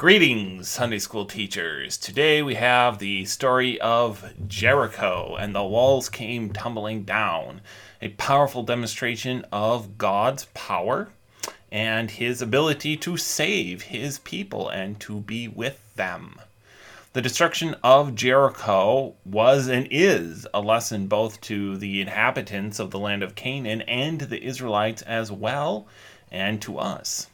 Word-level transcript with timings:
Greetings, 0.00 0.66
Sunday 0.66 0.98
school 0.98 1.26
teachers. 1.26 1.98
Today 1.98 2.42
we 2.42 2.54
have 2.54 2.98
the 2.98 3.26
story 3.26 3.78
of 3.82 4.32
Jericho 4.48 5.36
and 5.38 5.54
the 5.54 5.62
walls 5.62 6.08
came 6.08 6.54
tumbling 6.54 7.02
down. 7.02 7.60
A 8.00 8.08
powerful 8.08 8.62
demonstration 8.62 9.44
of 9.52 9.98
God's 9.98 10.46
power 10.54 11.10
and 11.70 12.10
his 12.10 12.40
ability 12.40 12.96
to 12.96 13.18
save 13.18 13.82
his 13.82 14.20
people 14.20 14.70
and 14.70 14.98
to 15.00 15.20
be 15.20 15.48
with 15.48 15.78
them. 15.96 16.36
The 17.12 17.20
destruction 17.20 17.76
of 17.84 18.14
Jericho 18.14 19.16
was 19.26 19.68
and 19.68 19.86
is 19.90 20.46
a 20.54 20.62
lesson 20.62 21.08
both 21.08 21.42
to 21.42 21.76
the 21.76 22.00
inhabitants 22.00 22.78
of 22.78 22.90
the 22.90 22.98
land 22.98 23.22
of 23.22 23.34
Canaan 23.34 23.82
and 23.82 24.18
to 24.20 24.24
the 24.24 24.42
Israelites 24.42 25.02
as 25.02 25.30
well, 25.30 25.86
and 26.32 26.62
to 26.62 26.78
us 26.78 27.26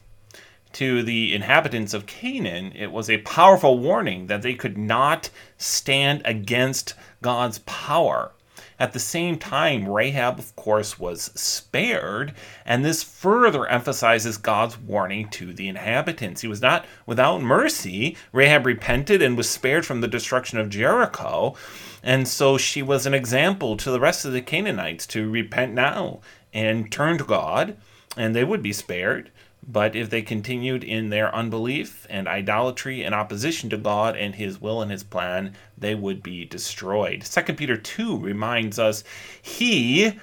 to 0.73 1.03
the 1.03 1.33
inhabitants 1.33 1.93
of 1.93 2.05
Canaan, 2.05 2.71
it 2.75 2.91
was 2.91 3.09
a 3.09 3.19
powerful 3.19 3.79
warning 3.79 4.27
that 4.27 4.41
they 4.41 4.53
could 4.53 4.77
not 4.77 5.29
stand 5.57 6.21
against 6.25 6.93
God's 7.21 7.59
power. 7.59 8.31
At 8.79 8.93
the 8.93 8.99
same 8.99 9.39
time, 9.39 9.89
Rahab, 9.89 10.37
of 10.37 10.55
course, 10.55 10.99
was 10.99 11.31
spared, 11.33 12.35
and 12.63 12.85
this 12.85 13.01
further 13.01 13.65
emphasizes 13.65 14.37
God's 14.37 14.77
warning 14.77 15.29
to 15.29 15.51
the 15.51 15.67
inhabitants. 15.67 16.41
He 16.41 16.47
was 16.47 16.61
not 16.61 16.85
without 17.07 17.41
mercy. 17.41 18.15
Rahab 18.31 18.67
repented 18.67 19.23
and 19.23 19.35
was 19.35 19.49
spared 19.49 19.83
from 19.83 20.01
the 20.01 20.07
destruction 20.07 20.59
of 20.59 20.69
Jericho, 20.69 21.55
and 22.03 22.27
so 22.27 22.59
she 22.59 22.83
was 22.83 23.07
an 23.07 23.15
example 23.15 23.77
to 23.77 23.89
the 23.89 23.99
rest 23.99 24.25
of 24.25 24.33
the 24.33 24.41
Canaanites 24.41 25.07
to 25.07 25.27
repent 25.27 25.73
now 25.73 26.19
and 26.53 26.91
turn 26.91 27.17
to 27.17 27.23
God, 27.23 27.77
and 28.15 28.35
they 28.35 28.43
would 28.43 28.61
be 28.61 28.73
spared. 28.73 29.31
But 29.67 29.95
if 29.95 30.09
they 30.09 30.21
continued 30.21 30.83
in 30.83 31.09
their 31.09 31.33
unbelief 31.35 32.07
and 32.09 32.25
idolatry 32.25 33.03
and 33.03 33.13
opposition 33.13 33.69
to 33.71 33.77
God 33.77 34.15
and 34.15 34.35
his 34.35 34.61
will 34.61 34.81
and 34.81 34.89
his 34.89 35.03
plan, 35.03 35.55
they 35.77 35.93
would 35.93 36.23
be 36.23 36.45
destroyed. 36.45 37.23
2 37.23 37.53
Peter 37.53 37.75
2 37.75 38.17
reminds 38.17 38.79
us, 38.79 39.03
He, 39.41 40.13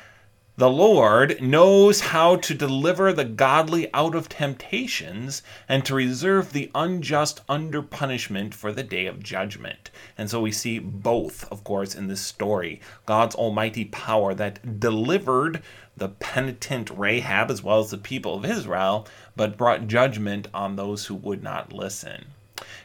the 0.57 0.71
Lord, 0.71 1.43
knows 1.43 2.01
how 2.01 2.37
to 2.37 2.55
deliver 2.55 3.13
the 3.13 3.25
godly 3.25 3.93
out 3.93 4.15
of 4.15 4.29
temptations 4.29 5.43
and 5.69 5.85
to 5.85 5.97
reserve 5.97 6.53
the 6.53 6.71
unjust 6.77 7.41
under 7.49 7.83
punishment 7.83 8.55
for 8.55 8.71
the 8.71 8.85
day 8.85 9.07
of 9.07 9.21
judgment. 9.21 9.91
And 10.17 10.31
so 10.31 10.41
we 10.41 10.53
see 10.53 10.79
both, 10.79 11.51
of 11.51 11.65
course, 11.65 11.97
in 11.97 12.07
this 12.07 12.21
story 12.21 12.81
God's 13.05 13.35
almighty 13.35 13.87
power 13.87 14.33
that 14.35 14.79
delivered 14.79 15.61
the 15.97 16.11
penitent 16.11 16.89
Rahab 16.91 17.51
as 17.51 17.61
well 17.61 17.81
as 17.81 17.91
the 17.91 17.99
people 17.99 18.37
of 18.37 18.45
Israel, 18.45 19.09
but 19.35 19.57
brought 19.57 19.89
judgment 19.89 20.47
on 20.55 20.77
those 20.77 21.07
who 21.07 21.17
would 21.17 21.43
not 21.43 21.73
listen. 21.73 22.27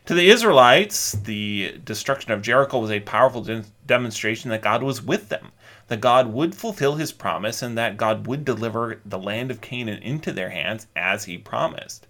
To 0.05 0.13
the 0.13 0.29
Israelites, 0.29 1.11
the 1.11 1.79
destruction 1.85 2.31
of 2.31 2.41
Jericho 2.41 2.79
was 2.79 2.91
a 2.91 2.99
powerful 2.99 3.41
de- 3.41 3.63
demonstration 3.85 4.49
that 4.49 4.61
God 4.61 4.83
was 4.83 5.01
with 5.01 5.29
them, 5.29 5.51
that 5.87 6.01
God 6.01 6.33
would 6.33 6.55
fulfill 6.55 6.95
his 6.95 7.11
promise, 7.11 7.61
and 7.61 7.77
that 7.77 7.97
God 7.97 8.27
would 8.27 8.43
deliver 8.43 8.99
the 9.05 9.19
land 9.19 9.51
of 9.51 9.61
Canaan 9.61 10.01
into 10.01 10.31
their 10.31 10.49
hands 10.49 10.87
as 10.95 11.25
he 11.25 11.37
promised. 11.37 12.07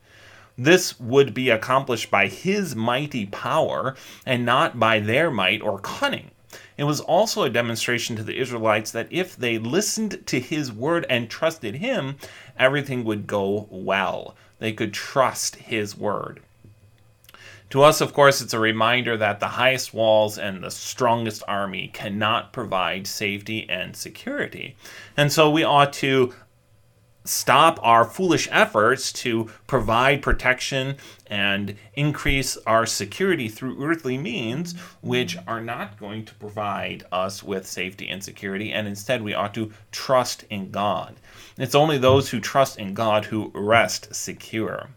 This 0.57 0.99
would 0.99 1.33
be 1.33 1.49
accomplished 1.49 2.11
by 2.11 2.27
his 2.27 2.75
mighty 2.75 3.25
power 3.25 3.95
and 4.25 4.45
not 4.45 4.79
by 4.79 4.99
their 4.99 5.31
might 5.31 5.61
or 5.61 5.79
cunning. 5.79 6.31
It 6.77 6.85
was 6.85 6.99
also 6.99 7.43
a 7.43 7.49
demonstration 7.49 8.15
to 8.15 8.23
the 8.23 8.37
Israelites 8.37 8.91
that 8.91 9.07
if 9.11 9.35
they 9.35 9.57
listened 9.57 10.25
to 10.27 10.39
his 10.39 10.71
word 10.71 11.05
and 11.09 11.29
trusted 11.29 11.75
him, 11.75 12.17
everything 12.57 13.03
would 13.03 13.27
go 13.27 13.67
well. 13.69 14.35
They 14.59 14.73
could 14.73 14.93
trust 14.93 15.55
his 15.57 15.97
word. 15.97 16.41
To 17.71 17.83
us, 17.83 18.01
of 18.01 18.13
course, 18.13 18.41
it's 18.41 18.53
a 18.53 18.59
reminder 18.59 19.15
that 19.17 19.39
the 19.39 19.47
highest 19.47 19.93
walls 19.93 20.39
and 20.39 20.63
the 20.63 20.71
strongest 20.71 21.43
army 21.47 21.89
cannot 21.93 22.51
provide 22.51 23.05
safety 23.05 23.69
and 23.69 23.95
security. 23.95 24.75
And 25.15 25.31
so 25.31 25.51
we 25.51 25.63
ought 25.63 25.93
to 25.93 26.33
stop 27.25 27.79
our 27.83 28.05
foolish 28.05 28.47
efforts 28.49 29.13
to 29.13 29.47
provide 29.67 30.21
protection 30.21 30.95
and 31.27 31.75
increase 31.93 32.57
our 32.65 32.87
security 32.87 33.47
through 33.47 33.83
earthly 33.85 34.17
means, 34.17 34.73
which 35.01 35.37
are 35.45 35.61
not 35.61 35.99
going 35.99 36.25
to 36.25 36.33
provide 36.35 37.03
us 37.11 37.43
with 37.43 37.67
safety 37.67 38.07
and 38.07 38.23
security, 38.23 38.71
and 38.71 38.87
instead 38.87 39.21
we 39.21 39.35
ought 39.35 39.53
to 39.53 39.71
trust 39.91 40.43
in 40.49 40.71
God. 40.71 41.17
It's 41.57 41.75
only 41.75 41.99
those 41.99 42.29
who 42.29 42.39
trust 42.39 42.79
in 42.79 42.95
God 42.95 43.25
who 43.25 43.51
rest 43.53 44.15
secure. 44.15 44.89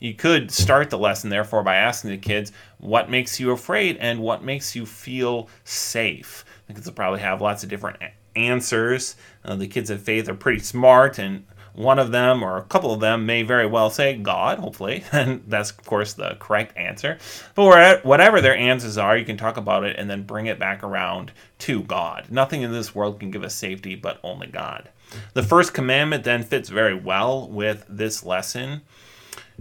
You 0.00 0.14
could 0.14 0.50
start 0.50 0.90
the 0.90 0.98
lesson, 0.98 1.30
therefore, 1.30 1.62
by 1.62 1.76
asking 1.76 2.10
the 2.10 2.16
kids 2.16 2.52
what 2.78 3.10
makes 3.10 3.38
you 3.38 3.50
afraid 3.50 3.98
and 3.98 4.20
what 4.20 4.42
makes 4.42 4.74
you 4.74 4.86
feel 4.86 5.48
safe. 5.64 6.44
The 6.66 6.72
kids 6.72 6.86
will 6.86 6.94
probably 6.94 7.20
have 7.20 7.42
lots 7.42 7.62
of 7.62 7.68
different 7.68 7.98
answers. 8.34 9.16
Uh, 9.44 9.56
the 9.56 9.68
kids 9.68 9.90
of 9.90 10.00
faith 10.00 10.28
are 10.28 10.34
pretty 10.34 10.60
smart 10.60 11.18
and 11.18 11.44
one 11.74 11.98
of 11.98 12.12
them 12.12 12.42
or 12.42 12.56
a 12.56 12.62
couple 12.62 12.92
of 12.92 13.00
them 13.00 13.26
may 13.26 13.42
very 13.42 13.66
well 13.66 13.90
say 13.90 14.16
God, 14.16 14.58
hopefully, 14.58 15.04
and 15.12 15.42
that's, 15.46 15.70
of 15.70 15.84
course, 15.84 16.14
the 16.14 16.36
correct 16.40 16.76
answer. 16.76 17.18
But 17.54 18.04
whatever 18.04 18.40
their 18.40 18.56
answers 18.56 18.98
are, 18.98 19.16
you 19.16 19.24
can 19.24 19.36
talk 19.36 19.56
about 19.56 19.84
it 19.84 19.96
and 19.98 20.08
then 20.08 20.24
bring 20.24 20.46
it 20.46 20.58
back 20.58 20.82
around 20.82 21.32
to 21.60 21.82
God. 21.82 22.26
Nothing 22.30 22.62
in 22.62 22.72
this 22.72 22.94
world 22.94 23.20
can 23.20 23.30
give 23.30 23.44
us 23.44 23.54
safety 23.54 23.94
but 23.94 24.18
only 24.22 24.46
God. 24.46 24.88
The 25.34 25.42
first 25.42 25.74
commandment 25.74 26.24
then 26.24 26.42
fits 26.42 26.68
very 26.68 26.94
well 26.94 27.48
with 27.48 27.84
this 27.88 28.24
lesson. 28.24 28.82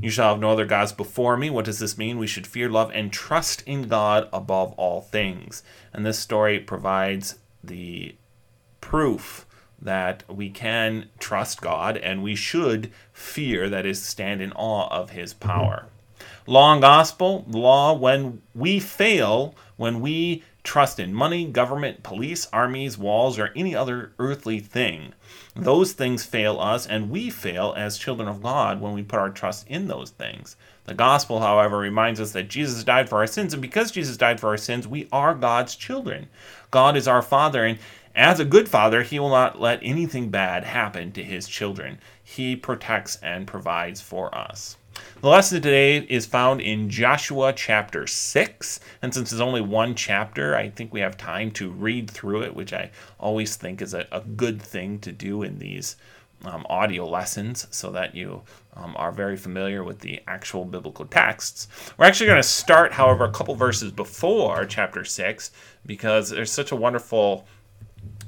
You 0.01 0.09
shall 0.09 0.29
have 0.29 0.39
no 0.39 0.51
other 0.51 0.65
gods 0.65 0.93
before 0.93 1.35
me. 1.35 1.49
What 1.49 1.65
does 1.65 1.79
this 1.79 1.97
mean? 1.97 2.17
We 2.17 2.27
should 2.27 2.47
fear, 2.47 2.69
love, 2.69 2.91
and 2.93 3.11
trust 3.11 3.63
in 3.65 3.87
God 3.87 4.29
above 4.31 4.73
all 4.73 5.01
things. 5.01 5.61
And 5.93 6.05
this 6.05 6.19
story 6.19 6.59
provides 6.59 7.39
the 7.63 8.15
proof 8.79 9.45
that 9.81 10.23
we 10.29 10.49
can 10.49 11.09
trust 11.19 11.61
God 11.61 11.97
and 11.97 12.23
we 12.23 12.35
should 12.35 12.91
fear, 13.11 13.69
that 13.69 13.85
is, 13.85 14.01
stand 14.01 14.41
in 14.41 14.51
awe 14.53 14.87
of 14.89 15.11
his 15.11 15.33
power. 15.33 15.87
Law 16.45 16.73
and 16.73 16.81
gospel, 16.81 17.45
law 17.47 17.93
when 17.93 18.41
we 18.55 18.79
fail, 18.79 19.55
when 19.77 20.01
we 20.01 20.43
trust 20.69 20.99
in 20.99 21.11
money, 21.11 21.45
government, 21.45 22.03
police, 22.03 22.47
armies, 22.53 22.95
walls, 22.95 23.39
or 23.39 23.51
any 23.55 23.73
other 23.75 24.11
earthly 24.19 24.59
thing. 24.59 25.11
Those 25.55 25.93
things 25.93 26.23
fail 26.23 26.59
us, 26.59 26.85
and 26.85 27.09
we 27.09 27.31
fail 27.31 27.73
as 27.75 27.97
children 27.97 28.27
of 28.27 28.43
God 28.43 28.79
when 28.79 28.93
we 28.93 29.01
put 29.01 29.17
our 29.17 29.31
trust 29.31 29.65
in 29.67 29.87
those 29.87 30.11
things. 30.11 30.55
The 30.83 30.93
gospel, 30.93 31.39
however, 31.39 31.79
reminds 31.79 32.21
us 32.21 32.33
that 32.33 32.49
Jesus 32.49 32.83
died 32.83 33.09
for 33.09 33.17
our 33.17 33.25
sins, 33.25 33.51
and 33.53 33.63
because 33.63 33.89
Jesus 33.89 34.15
died 34.15 34.39
for 34.39 34.49
our 34.49 34.57
sins, 34.57 34.87
we 34.87 35.07
are 35.11 35.33
God's 35.33 35.75
children. 35.75 36.29
God 36.69 36.95
is 36.95 37.07
our 37.07 37.23
Father, 37.23 37.65
and 37.65 37.79
as 38.13 38.39
a 38.39 38.45
good 38.45 38.69
father, 38.69 39.01
he 39.01 39.17
will 39.17 39.29
not 39.29 39.59
let 39.59 39.79
anything 39.81 40.29
bad 40.29 40.65
happen 40.65 41.11
to 41.13 41.23
his 41.23 41.47
children. 41.47 41.97
He 42.23 42.55
protects 42.55 43.17
and 43.23 43.47
provides 43.47 44.01
for 44.01 44.35
us. 44.35 44.77
The 45.21 45.27
lesson 45.27 45.61
today 45.61 45.97
is 45.97 46.25
found 46.25 46.61
in 46.61 46.89
Joshua 46.89 47.51
chapter 47.53 48.07
6. 48.07 48.79
And 49.01 49.13
since 49.13 49.31
it's 49.31 49.41
only 49.41 49.61
one 49.61 49.93
chapter, 49.95 50.55
I 50.55 50.69
think 50.69 50.93
we 50.93 51.01
have 51.01 51.17
time 51.17 51.51
to 51.51 51.69
read 51.69 52.09
through 52.09 52.43
it, 52.43 52.55
which 52.55 52.71
I 52.71 52.91
always 53.19 53.55
think 53.55 53.81
is 53.81 53.93
a, 53.93 54.07
a 54.11 54.21
good 54.21 54.61
thing 54.61 54.99
to 54.99 55.11
do 55.11 55.43
in 55.43 55.59
these 55.59 55.97
um, 56.45 56.65
audio 56.69 57.07
lessons 57.07 57.67
so 57.71 57.91
that 57.91 58.15
you 58.15 58.41
um, 58.75 58.95
are 58.97 59.11
very 59.11 59.35
familiar 59.35 59.83
with 59.83 59.99
the 59.99 60.21
actual 60.27 60.63
biblical 60.63 61.05
texts. 61.05 61.67
We're 61.97 62.05
actually 62.05 62.27
going 62.27 62.41
to 62.41 62.47
start, 62.47 62.93
however, 62.93 63.25
a 63.25 63.31
couple 63.31 63.55
verses 63.55 63.91
before 63.91 64.65
chapter 64.65 65.03
6 65.03 65.51
because 65.85 66.29
there's 66.29 66.51
such 66.51 66.71
a 66.71 66.75
wonderful 66.75 67.45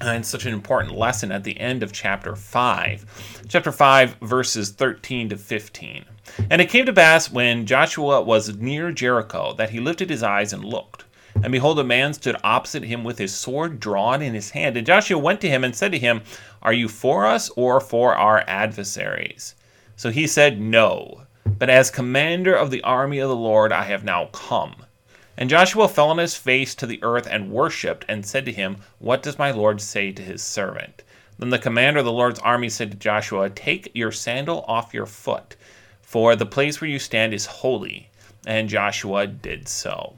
Uh, 0.01 0.13
and 0.13 0.25
such 0.25 0.45
an 0.45 0.53
important 0.53 0.95
lesson 0.95 1.31
at 1.31 1.43
the 1.43 1.59
end 1.59 1.83
of 1.83 1.91
chapter 1.91 2.35
5. 2.35 3.43
Chapter 3.47 3.71
5, 3.71 4.15
verses 4.21 4.71
13 4.71 5.29
to 5.29 5.37
15. 5.37 6.05
And 6.49 6.61
it 6.61 6.69
came 6.69 6.85
to 6.87 6.93
pass 6.93 7.31
when 7.31 7.67
Joshua 7.67 8.21
was 8.21 8.57
near 8.57 8.91
Jericho 8.91 9.53
that 9.53 9.69
he 9.69 9.79
lifted 9.79 10.09
his 10.09 10.23
eyes 10.23 10.53
and 10.53 10.65
looked. 10.65 11.05
And 11.35 11.51
behold, 11.51 11.79
a 11.79 11.83
man 11.83 12.13
stood 12.13 12.35
opposite 12.43 12.83
him 12.83 13.03
with 13.03 13.17
his 13.17 13.33
sword 13.33 13.79
drawn 13.79 14.21
in 14.21 14.33
his 14.33 14.49
hand. 14.49 14.75
And 14.75 14.87
Joshua 14.87 15.19
went 15.19 15.39
to 15.41 15.49
him 15.49 15.63
and 15.63 15.75
said 15.75 15.91
to 15.91 15.99
him, 15.99 16.21
Are 16.61 16.73
you 16.73 16.87
for 16.87 17.25
us 17.25 17.49
or 17.55 17.79
for 17.79 18.15
our 18.15 18.43
adversaries? 18.47 19.55
So 19.95 20.09
he 20.09 20.25
said, 20.25 20.59
No, 20.59 21.23
but 21.45 21.69
as 21.69 21.91
commander 21.91 22.55
of 22.55 22.71
the 22.71 22.81
army 22.83 23.19
of 23.19 23.29
the 23.29 23.35
Lord 23.35 23.71
I 23.71 23.83
have 23.83 24.03
now 24.03 24.25
come. 24.33 24.75
And 25.37 25.49
Joshua 25.49 25.87
fell 25.87 26.09
on 26.09 26.17
his 26.17 26.35
face 26.35 26.75
to 26.75 26.85
the 26.85 27.01
earth 27.03 27.27
and 27.29 27.51
worshipped, 27.51 28.05
and 28.07 28.25
said 28.25 28.45
to 28.45 28.51
him, 28.51 28.77
What 28.99 29.23
does 29.23 29.39
my 29.39 29.51
Lord 29.51 29.81
say 29.81 30.11
to 30.11 30.21
his 30.21 30.43
servant? 30.43 31.03
Then 31.39 31.49
the 31.49 31.57
commander 31.57 31.99
of 31.99 32.05
the 32.05 32.11
Lord's 32.11 32.39
army 32.39 32.69
said 32.69 32.91
to 32.91 32.97
Joshua, 32.97 33.49
Take 33.49 33.89
your 33.93 34.11
sandal 34.11 34.63
off 34.67 34.93
your 34.93 35.05
foot, 35.05 35.55
for 36.01 36.35
the 36.35 36.45
place 36.45 36.81
where 36.81 36.89
you 36.89 36.99
stand 36.99 37.33
is 37.33 37.45
holy. 37.45 38.09
And 38.45 38.69
Joshua 38.69 39.27
did 39.27 39.67
so. 39.67 40.15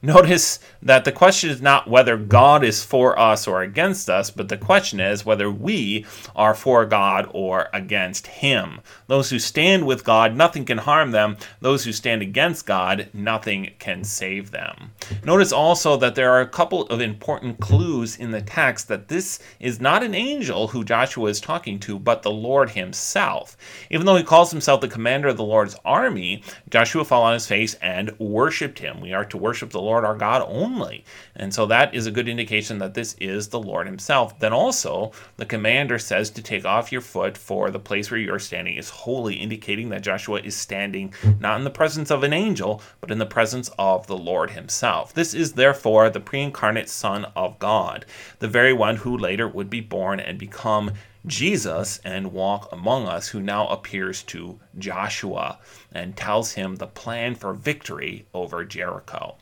Notice 0.00 0.60
that 0.80 1.04
the 1.04 1.12
question 1.12 1.50
is 1.50 1.60
not 1.60 1.88
whether 1.88 2.16
God 2.16 2.64
is 2.64 2.84
for 2.84 3.18
us 3.18 3.48
or 3.48 3.62
against 3.62 4.08
us, 4.08 4.30
but 4.30 4.48
the 4.48 4.56
question 4.56 5.00
is 5.00 5.26
whether 5.26 5.50
we 5.50 6.06
are 6.36 6.54
for 6.54 6.84
God 6.86 7.28
or 7.32 7.68
against 7.72 8.26
Him. 8.28 8.80
Those 9.08 9.30
who 9.30 9.38
stand 9.38 9.86
with 9.86 10.04
God, 10.04 10.36
nothing 10.36 10.64
can 10.64 10.78
harm 10.78 11.10
them. 11.10 11.36
Those 11.60 11.84
who 11.84 11.92
stand 11.92 12.22
against 12.22 12.64
God, 12.64 13.08
nothing 13.12 13.72
can 13.78 14.04
save 14.04 14.50
them. 14.52 14.92
Notice 15.24 15.52
also 15.52 15.96
that 15.96 16.14
there 16.14 16.30
are 16.30 16.40
a 16.40 16.48
couple 16.48 16.82
of 16.86 17.00
important 17.00 17.58
clues 17.58 18.16
in 18.16 18.30
the 18.30 18.42
text 18.42 18.88
that 18.88 19.08
this 19.08 19.40
is 19.58 19.80
not 19.80 20.04
an 20.04 20.14
angel 20.14 20.68
who 20.68 20.84
Joshua 20.84 21.28
is 21.28 21.40
talking 21.40 21.80
to, 21.80 21.98
but 21.98 22.22
the 22.22 22.30
Lord 22.30 22.70
Himself. 22.70 23.56
Even 23.90 24.06
though 24.06 24.16
He 24.16 24.22
calls 24.22 24.50
Himself 24.50 24.80
the 24.80 24.88
commander 24.88 25.28
of 25.28 25.36
the 25.36 25.44
Lord's 25.44 25.76
army, 25.84 26.42
Joshua 26.70 27.04
fell 27.04 27.22
on 27.22 27.34
his 27.34 27.46
face 27.46 27.74
and 27.74 28.16
worshiped 28.18 28.78
Him. 28.78 29.00
We 29.00 29.12
are 29.12 29.24
to 29.24 29.36
worship 29.36 29.57
the 29.66 29.80
Lord 29.80 30.04
our 30.04 30.14
God 30.14 30.44
only. 30.48 31.04
And 31.36 31.52
so 31.52 31.66
that 31.66 31.94
is 31.94 32.06
a 32.06 32.10
good 32.10 32.28
indication 32.28 32.78
that 32.78 32.94
this 32.94 33.14
is 33.20 33.48
the 33.48 33.60
Lord 33.60 33.86
Himself. 33.86 34.38
Then 34.38 34.52
also, 34.52 35.12
the 35.36 35.46
commander 35.46 35.98
says 35.98 36.30
to 36.30 36.42
take 36.42 36.64
off 36.64 36.92
your 36.92 37.00
foot, 37.00 37.36
for 37.36 37.70
the 37.70 37.78
place 37.78 38.10
where 38.10 38.20
you 38.20 38.32
are 38.32 38.38
standing 38.38 38.76
is 38.76 38.90
holy, 38.90 39.34
indicating 39.34 39.88
that 39.90 40.02
Joshua 40.02 40.40
is 40.40 40.56
standing 40.56 41.14
not 41.40 41.58
in 41.58 41.64
the 41.64 41.70
presence 41.70 42.10
of 42.10 42.22
an 42.22 42.32
angel, 42.32 42.82
but 43.00 43.10
in 43.10 43.18
the 43.18 43.26
presence 43.26 43.70
of 43.78 44.06
the 44.06 44.16
Lord 44.16 44.50
Himself. 44.50 45.12
This 45.12 45.34
is 45.34 45.52
therefore 45.52 46.10
the 46.10 46.20
pre 46.20 46.42
incarnate 46.42 46.88
Son 46.88 47.26
of 47.36 47.58
God, 47.58 48.06
the 48.38 48.48
very 48.48 48.72
one 48.72 48.96
who 48.96 49.16
later 49.16 49.48
would 49.48 49.70
be 49.70 49.80
born 49.80 50.20
and 50.20 50.38
become 50.38 50.92
Jesus 51.26 52.00
and 52.04 52.32
walk 52.32 52.68
among 52.72 53.06
us, 53.06 53.28
who 53.28 53.40
now 53.40 53.68
appears 53.68 54.22
to 54.24 54.58
Joshua 54.78 55.58
and 55.92 56.16
tells 56.16 56.52
him 56.52 56.76
the 56.76 56.86
plan 56.86 57.34
for 57.34 57.52
victory 57.52 58.26
over 58.32 58.64
Jericho. 58.64 59.36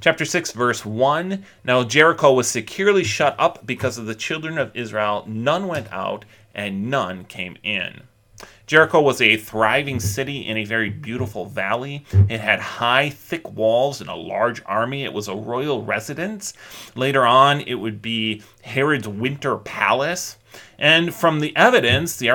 Chapter 0.00 0.24
6, 0.24 0.52
verse 0.52 0.84
1 0.84 1.44
Now 1.64 1.84
Jericho 1.84 2.32
was 2.32 2.48
securely 2.48 3.04
shut 3.04 3.36
up 3.38 3.66
because 3.66 3.98
of 3.98 4.06
the 4.06 4.14
children 4.14 4.58
of 4.58 4.74
Israel. 4.74 5.24
None 5.26 5.66
went 5.66 5.92
out, 5.92 6.24
and 6.54 6.90
none 6.90 7.24
came 7.24 7.56
in. 7.62 8.02
Jericho 8.66 9.00
was 9.00 9.20
a 9.22 9.36
thriving 9.36 9.98
city 9.98 10.46
in 10.46 10.58
a 10.58 10.64
very 10.64 10.90
beautiful 10.90 11.46
valley. 11.46 12.04
It 12.28 12.40
had 12.40 12.60
high, 12.60 13.08
thick 13.08 13.50
walls 13.50 14.00
and 14.00 14.10
a 14.10 14.14
large 14.14 14.62
army. 14.66 15.04
It 15.04 15.12
was 15.12 15.26
a 15.26 15.34
royal 15.34 15.82
residence. 15.82 16.52
Later 16.94 17.24
on, 17.26 17.62
it 17.62 17.74
would 17.76 18.02
be 18.02 18.42
Herod's 18.62 19.08
winter 19.08 19.56
palace. 19.56 20.36
And 20.78 21.14
from 21.14 21.40
the 21.40 21.56
evidence, 21.56 22.16
the 22.16 22.30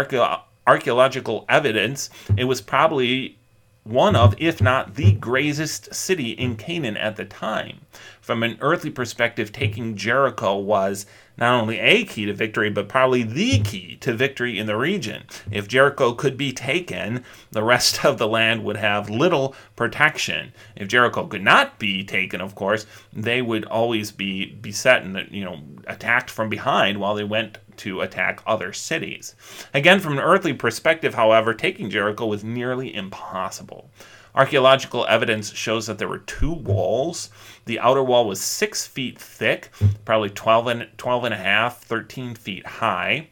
archaeological 0.65 1.45
evidence, 1.47 2.09
it 2.37 2.45
was 2.45 2.61
probably 2.61 3.37
one 3.83 4.15
of, 4.15 4.33
if 4.39 4.61
not 4.61 4.95
the 4.95 5.11
greatest 5.13 5.93
city 5.93 6.31
in 6.31 6.55
Canaan 6.55 6.95
at 6.95 7.17
the 7.17 7.25
time. 7.25 7.81
From 8.21 8.41
an 8.43 8.57
earthly 8.61 8.89
perspective, 8.89 9.51
taking 9.51 9.97
Jericho 9.97 10.57
was 10.57 11.05
not 11.37 11.61
only 11.61 11.79
a 11.79 12.05
key 12.05 12.25
to 12.25 12.33
victory, 12.33 12.69
but 12.69 12.87
probably 12.87 13.23
the 13.23 13.59
key 13.59 13.97
to 14.01 14.13
victory 14.13 14.59
in 14.59 14.67
the 14.67 14.77
region. 14.77 15.23
If 15.51 15.67
Jericho 15.67 16.13
could 16.13 16.37
be 16.37 16.53
taken, 16.53 17.23
the 17.51 17.63
rest 17.63 18.05
of 18.05 18.17
the 18.17 18.27
land 18.27 18.63
would 18.63 18.77
have 18.77 19.09
little 19.09 19.55
protection. 19.75 20.53
If 20.75 20.87
Jericho 20.87 21.27
could 21.27 21.43
not 21.43 21.79
be 21.79 22.03
taken, 22.03 22.41
of 22.41 22.55
course, 22.55 22.85
they 23.11 23.41
would 23.41 23.65
always 23.65 24.11
be 24.11 24.45
beset 24.45 25.03
and 25.03 25.27
you 25.31 25.43
know 25.43 25.59
attacked 25.87 26.29
from 26.29 26.49
behind 26.49 26.99
while 26.99 27.15
they 27.15 27.23
went 27.23 27.57
to 27.77 28.01
attack 28.01 28.41
other 28.45 28.71
cities. 28.71 29.35
Again, 29.73 29.99
from 29.99 30.13
an 30.13 30.23
earthly 30.23 30.53
perspective, 30.53 31.15
however, 31.15 31.53
taking 31.53 31.89
Jericho 31.89 32.25
was 32.25 32.43
nearly 32.43 32.93
impossible. 32.93 33.89
Archaeological 34.35 35.05
evidence 35.07 35.53
shows 35.53 35.87
that 35.87 35.99
there 35.99 36.07
were 36.07 36.19
two 36.19 36.51
walls. 36.51 37.29
The 37.65 37.79
outer 37.79 38.03
wall 38.03 38.27
was 38.27 38.41
six 38.41 38.87
feet 38.87 39.19
thick, 39.19 39.69
probably 40.05 40.29
12 40.29 40.67
and, 40.67 40.87
12 40.97 41.23
and 41.25 41.33
a 41.33 41.37
half, 41.37 41.83
13 41.83 42.35
feet 42.35 42.65
high 42.65 43.29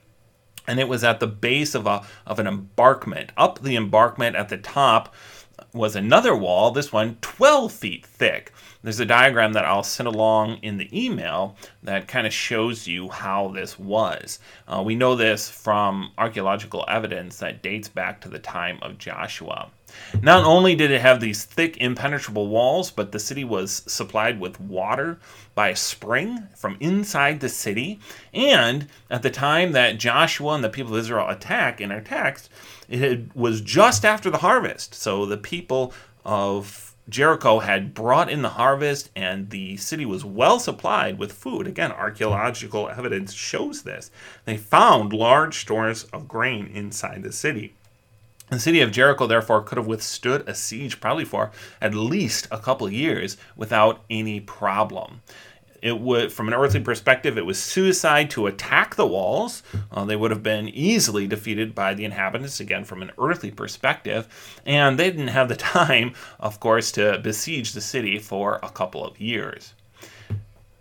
and 0.67 0.79
it 0.79 0.87
was 0.87 1.03
at 1.03 1.19
the 1.19 1.27
base 1.27 1.75
of 1.75 1.87
a 1.87 2.03
of 2.25 2.39
an 2.39 2.47
embankment. 2.47 3.31
Up 3.35 3.59
the 3.59 3.75
embankment 3.75 4.35
at 4.35 4.49
the 4.49 4.57
top 4.57 5.13
was 5.73 5.95
another 5.95 6.35
wall, 6.35 6.71
this 6.71 6.91
one 6.91 7.17
12 7.21 7.71
feet 7.71 8.05
thick. 8.05 8.51
There's 8.83 8.99
a 8.99 9.05
diagram 9.05 9.53
that 9.53 9.65
I'll 9.65 9.83
send 9.83 10.07
along 10.07 10.57
in 10.63 10.77
the 10.77 10.89
email 11.05 11.55
that 11.83 12.07
kind 12.07 12.25
of 12.25 12.33
shows 12.33 12.87
you 12.87 13.09
how 13.09 13.49
this 13.49 13.77
was. 13.77 14.39
Uh, 14.67 14.81
we 14.83 14.95
know 14.95 15.15
this 15.15 15.49
from 15.49 16.11
archaeological 16.17 16.83
evidence 16.87 17.37
that 17.37 17.61
dates 17.61 17.87
back 17.87 18.21
to 18.21 18.29
the 18.29 18.39
time 18.39 18.79
of 18.81 18.97
Joshua. 18.97 19.69
Not 20.21 20.45
only 20.45 20.73
did 20.75 20.89
it 20.89 21.01
have 21.01 21.19
these 21.19 21.43
thick, 21.43 21.77
impenetrable 21.77 22.47
walls, 22.47 22.89
but 22.91 23.11
the 23.11 23.19
city 23.19 23.43
was 23.43 23.83
supplied 23.87 24.39
with 24.39 24.59
water 24.59 25.19
by 25.53 25.69
a 25.69 25.75
spring 25.75 26.47
from 26.55 26.77
inside 26.79 27.39
the 27.39 27.49
city. 27.49 27.99
And 28.33 28.87
at 29.09 29.21
the 29.21 29.29
time 29.29 29.73
that 29.73 29.99
Joshua 29.99 30.53
and 30.53 30.63
the 30.63 30.69
people 30.69 30.93
of 30.93 30.99
Israel 30.99 31.29
attack 31.29 31.81
in 31.81 31.91
our 31.91 32.01
text, 32.01 32.49
it 32.89 33.35
was 33.35 33.61
just 33.61 34.05
after 34.05 34.29
the 34.29 34.39
harvest. 34.39 34.95
So 34.95 35.25
the 35.25 35.37
people 35.37 35.93
of 36.25 36.90
Jericho 37.11 37.59
had 37.59 37.93
brought 37.93 38.29
in 38.29 38.41
the 38.41 38.49
harvest 38.49 39.09
and 39.17 39.49
the 39.49 39.75
city 39.75 40.05
was 40.05 40.23
well 40.23 40.59
supplied 40.59 41.19
with 41.19 41.33
food. 41.33 41.67
Again, 41.67 41.91
archaeological 41.91 42.87
evidence 42.87 43.33
shows 43.33 43.83
this. 43.83 44.09
They 44.45 44.55
found 44.55 45.11
large 45.11 45.59
stores 45.59 46.05
of 46.05 46.29
grain 46.29 46.67
inside 46.67 47.21
the 47.21 47.33
city. 47.33 47.73
The 48.49 48.59
city 48.59 48.79
of 48.79 48.91
Jericho, 48.91 49.27
therefore, 49.27 49.61
could 49.61 49.77
have 49.77 49.87
withstood 49.87 50.47
a 50.47 50.55
siege 50.55 51.01
probably 51.01 51.25
for 51.25 51.51
at 51.81 51.93
least 51.93 52.47
a 52.49 52.57
couple 52.57 52.89
years 52.89 53.35
without 53.57 54.03
any 54.09 54.39
problem 54.39 55.21
it 55.81 55.99
would, 55.99 56.31
from 56.31 56.47
an 56.47 56.53
earthly 56.53 56.79
perspective, 56.79 57.37
it 57.37 57.45
was 57.45 57.61
suicide 57.61 58.29
to 58.31 58.47
attack 58.47 58.95
the 58.95 59.07
walls. 59.07 59.63
Uh, 59.91 60.05
they 60.05 60.15
would 60.15 60.31
have 60.31 60.43
been 60.43 60.69
easily 60.69 61.25
defeated 61.25 61.73
by 61.73 61.93
the 61.93 62.05
inhabitants, 62.05 62.59
again, 62.59 62.83
from 62.83 63.01
an 63.01 63.11
earthly 63.19 63.51
perspective. 63.51 64.27
And 64.65 64.99
they 64.99 65.09
didn't 65.09 65.29
have 65.29 65.49
the 65.49 65.55
time, 65.75 66.13
of 66.39 66.59
course, 66.59 66.91
to 66.93 67.19
besiege 67.23 67.73
the 67.73 67.81
city 67.81 68.19
for 68.19 68.59
a 68.61 68.69
couple 68.69 69.05
of 69.05 69.19
years. 69.19 69.73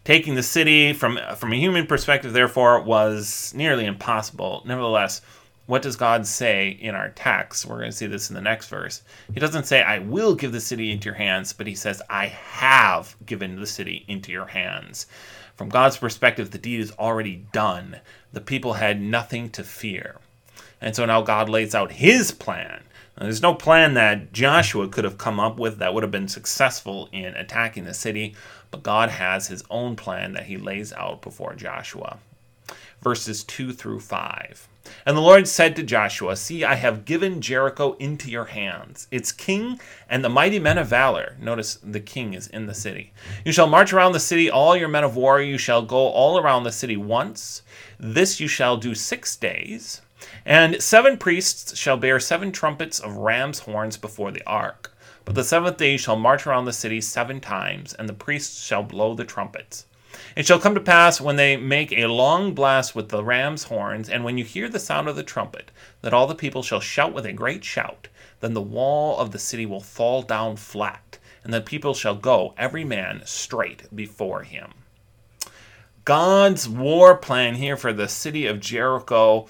Taking 0.04 0.34
the 0.34 0.42
city 0.42 0.92
from, 0.92 1.18
from 1.36 1.52
a 1.52 1.56
human 1.56 1.86
perspective, 1.86 2.32
therefore, 2.32 2.82
was 2.82 3.52
nearly 3.54 3.86
impossible. 3.86 4.62
Nevertheless, 4.66 5.22
what 5.66 5.82
does 5.82 5.96
God 5.96 6.26
say 6.26 6.68
in 6.68 6.94
our 6.94 7.10
text? 7.10 7.64
We're 7.64 7.78
going 7.78 7.90
to 7.90 7.96
see 7.96 8.06
this 8.06 8.28
in 8.28 8.34
the 8.34 8.40
next 8.40 8.68
verse. 8.68 9.02
He 9.32 9.40
doesn't 9.40 9.66
say, 9.66 9.82
I 9.82 10.00
will 10.00 10.34
give 10.34 10.52
the 10.52 10.60
city 10.60 10.90
into 10.90 11.06
your 11.06 11.14
hands, 11.14 11.52
but 11.52 11.66
he 11.66 11.74
says, 11.74 12.02
I 12.10 12.26
have 12.26 13.14
given 13.24 13.60
the 13.60 13.66
city 13.66 14.04
into 14.08 14.32
your 14.32 14.46
hands. 14.46 15.06
From 15.54 15.68
God's 15.68 15.98
perspective, 15.98 16.50
the 16.50 16.58
deed 16.58 16.80
is 16.80 16.92
already 16.92 17.46
done. 17.52 17.98
The 18.32 18.40
people 18.40 18.74
had 18.74 19.00
nothing 19.00 19.50
to 19.50 19.62
fear. 19.62 20.16
And 20.80 20.96
so 20.96 21.04
now 21.04 21.20
God 21.22 21.48
lays 21.48 21.74
out 21.74 21.92
his 21.92 22.32
plan. 22.32 22.82
Now, 23.16 23.24
there's 23.24 23.42
no 23.42 23.54
plan 23.54 23.92
that 23.94 24.32
Joshua 24.32 24.88
could 24.88 25.04
have 25.04 25.18
come 25.18 25.38
up 25.38 25.58
with 25.58 25.78
that 25.78 25.92
would 25.92 26.02
have 26.02 26.10
been 26.10 26.28
successful 26.28 27.10
in 27.12 27.34
attacking 27.36 27.84
the 27.84 27.92
city, 27.92 28.34
but 28.70 28.82
God 28.82 29.10
has 29.10 29.48
his 29.48 29.62
own 29.68 29.94
plan 29.94 30.32
that 30.32 30.46
he 30.46 30.56
lays 30.56 30.92
out 30.94 31.20
before 31.20 31.54
Joshua. 31.54 32.18
Verses 33.02 33.44
2 33.44 33.74
through 33.74 34.00
5. 34.00 34.68
And 35.04 35.16
the 35.16 35.22
Lord 35.22 35.46
said 35.46 35.76
to 35.76 35.82
Joshua, 35.82 36.36
See, 36.36 36.64
I 36.64 36.74
have 36.74 37.04
given 37.04 37.40
Jericho 37.40 37.92
into 37.98 38.30
your 38.30 38.46
hands, 38.46 39.08
its 39.10 39.32
king 39.32 39.78
and 40.08 40.24
the 40.24 40.28
mighty 40.28 40.58
men 40.58 40.78
of 40.78 40.88
valor. 40.88 41.36
Notice 41.38 41.78
the 41.82 42.00
king 42.00 42.34
is 42.34 42.46
in 42.46 42.66
the 42.66 42.74
city. 42.74 43.12
You 43.44 43.52
shall 43.52 43.66
march 43.66 43.92
around 43.92 44.12
the 44.12 44.20
city, 44.20 44.50
all 44.50 44.76
your 44.76 44.88
men 44.88 45.04
of 45.04 45.16
war. 45.16 45.40
You 45.40 45.58
shall 45.58 45.82
go 45.82 46.08
all 46.08 46.38
around 46.38 46.64
the 46.64 46.72
city 46.72 46.96
once. 46.96 47.62
This 47.98 48.40
you 48.40 48.48
shall 48.48 48.76
do 48.76 48.94
six 48.94 49.36
days. 49.36 50.02
And 50.44 50.82
seven 50.82 51.16
priests 51.16 51.76
shall 51.76 51.96
bear 51.96 52.20
seven 52.20 52.52
trumpets 52.52 53.00
of 53.00 53.16
ram's 53.16 53.60
horns 53.60 53.96
before 53.96 54.30
the 54.30 54.46
ark. 54.46 54.94
But 55.24 55.34
the 55.34 55.44
seventh 55.44 55.76
day 55.76 55.92
you 55.92 55.98
shall 55.98 56.16
march 56.16 56.46
around 56.46 56.64
the 56.64 56.72
city 56.72 57.00
seven 57.00 57.40
times, 57.40 57.92
and 57.94 58.08
the 58.08 58.14
priests 58.14 58.64
shall 58.64 58.82
blow 58.82 59.14
the 59.14 59.24
trumpets. 59.24 59.86
It 60.36 60.46
shall 60.46 60.60
come 60.60 60.74
to 60.74 60.80
pass 60.80 61.20
when 61.20 61.36
they 61.36 61.56
make 61.56 61.92
a 61.92 62.06
long 62.06 62.54
blast 62.54 62.94
with 62.94 63.08
the 63.08 63.24
ram's 63.24 63.64
horns, 63.64 64.08
and 64.08 64.24
when 64.24 64.38
you 64.38 64.44
hear 64.44 64.68
the 64.68 64.78
sound 64.78 65.08
of 65.08 65.16
the 65.16 65.22
trumpet, 65.22 65.70
that 66.02 66.14
all 66.14 66.26
the 66.26 66.34
people 66.34 66.62
shall 66.62 66.80
shout 66.80 67.12
with 67.12 67.26
a 67.26 67.32
great 67.32 67.64
shout. 67.64 68.08
Then 68.40 68.54
the 68.54 68.60
wall 68.60 69.18
of 69.18 69.32
the 69.32 69.38
city 69.38 69.66
will 69.66 69.80
fall 69.80 70.22
down 70.22 70.56
flat, 70.56 71.18
and 71.42 71.52
the 71.52 71.60
people 71.60 71.94
shall 71.94 72.14
go, 72.14 72.54
every 72.56 72.84
man 72.84 73.22
straight 73.24 73.94
before 73.94 74.42
him. 74.42 74.72
God's 76.04 76.68
war 76.68 77.16
plan 77.16 77.56
here 77.56 77.76
for 77.76 77.92
the 77.92 78.08
city 78.08 78.46
of 78.46 78.60
Jericho 78.60 79.48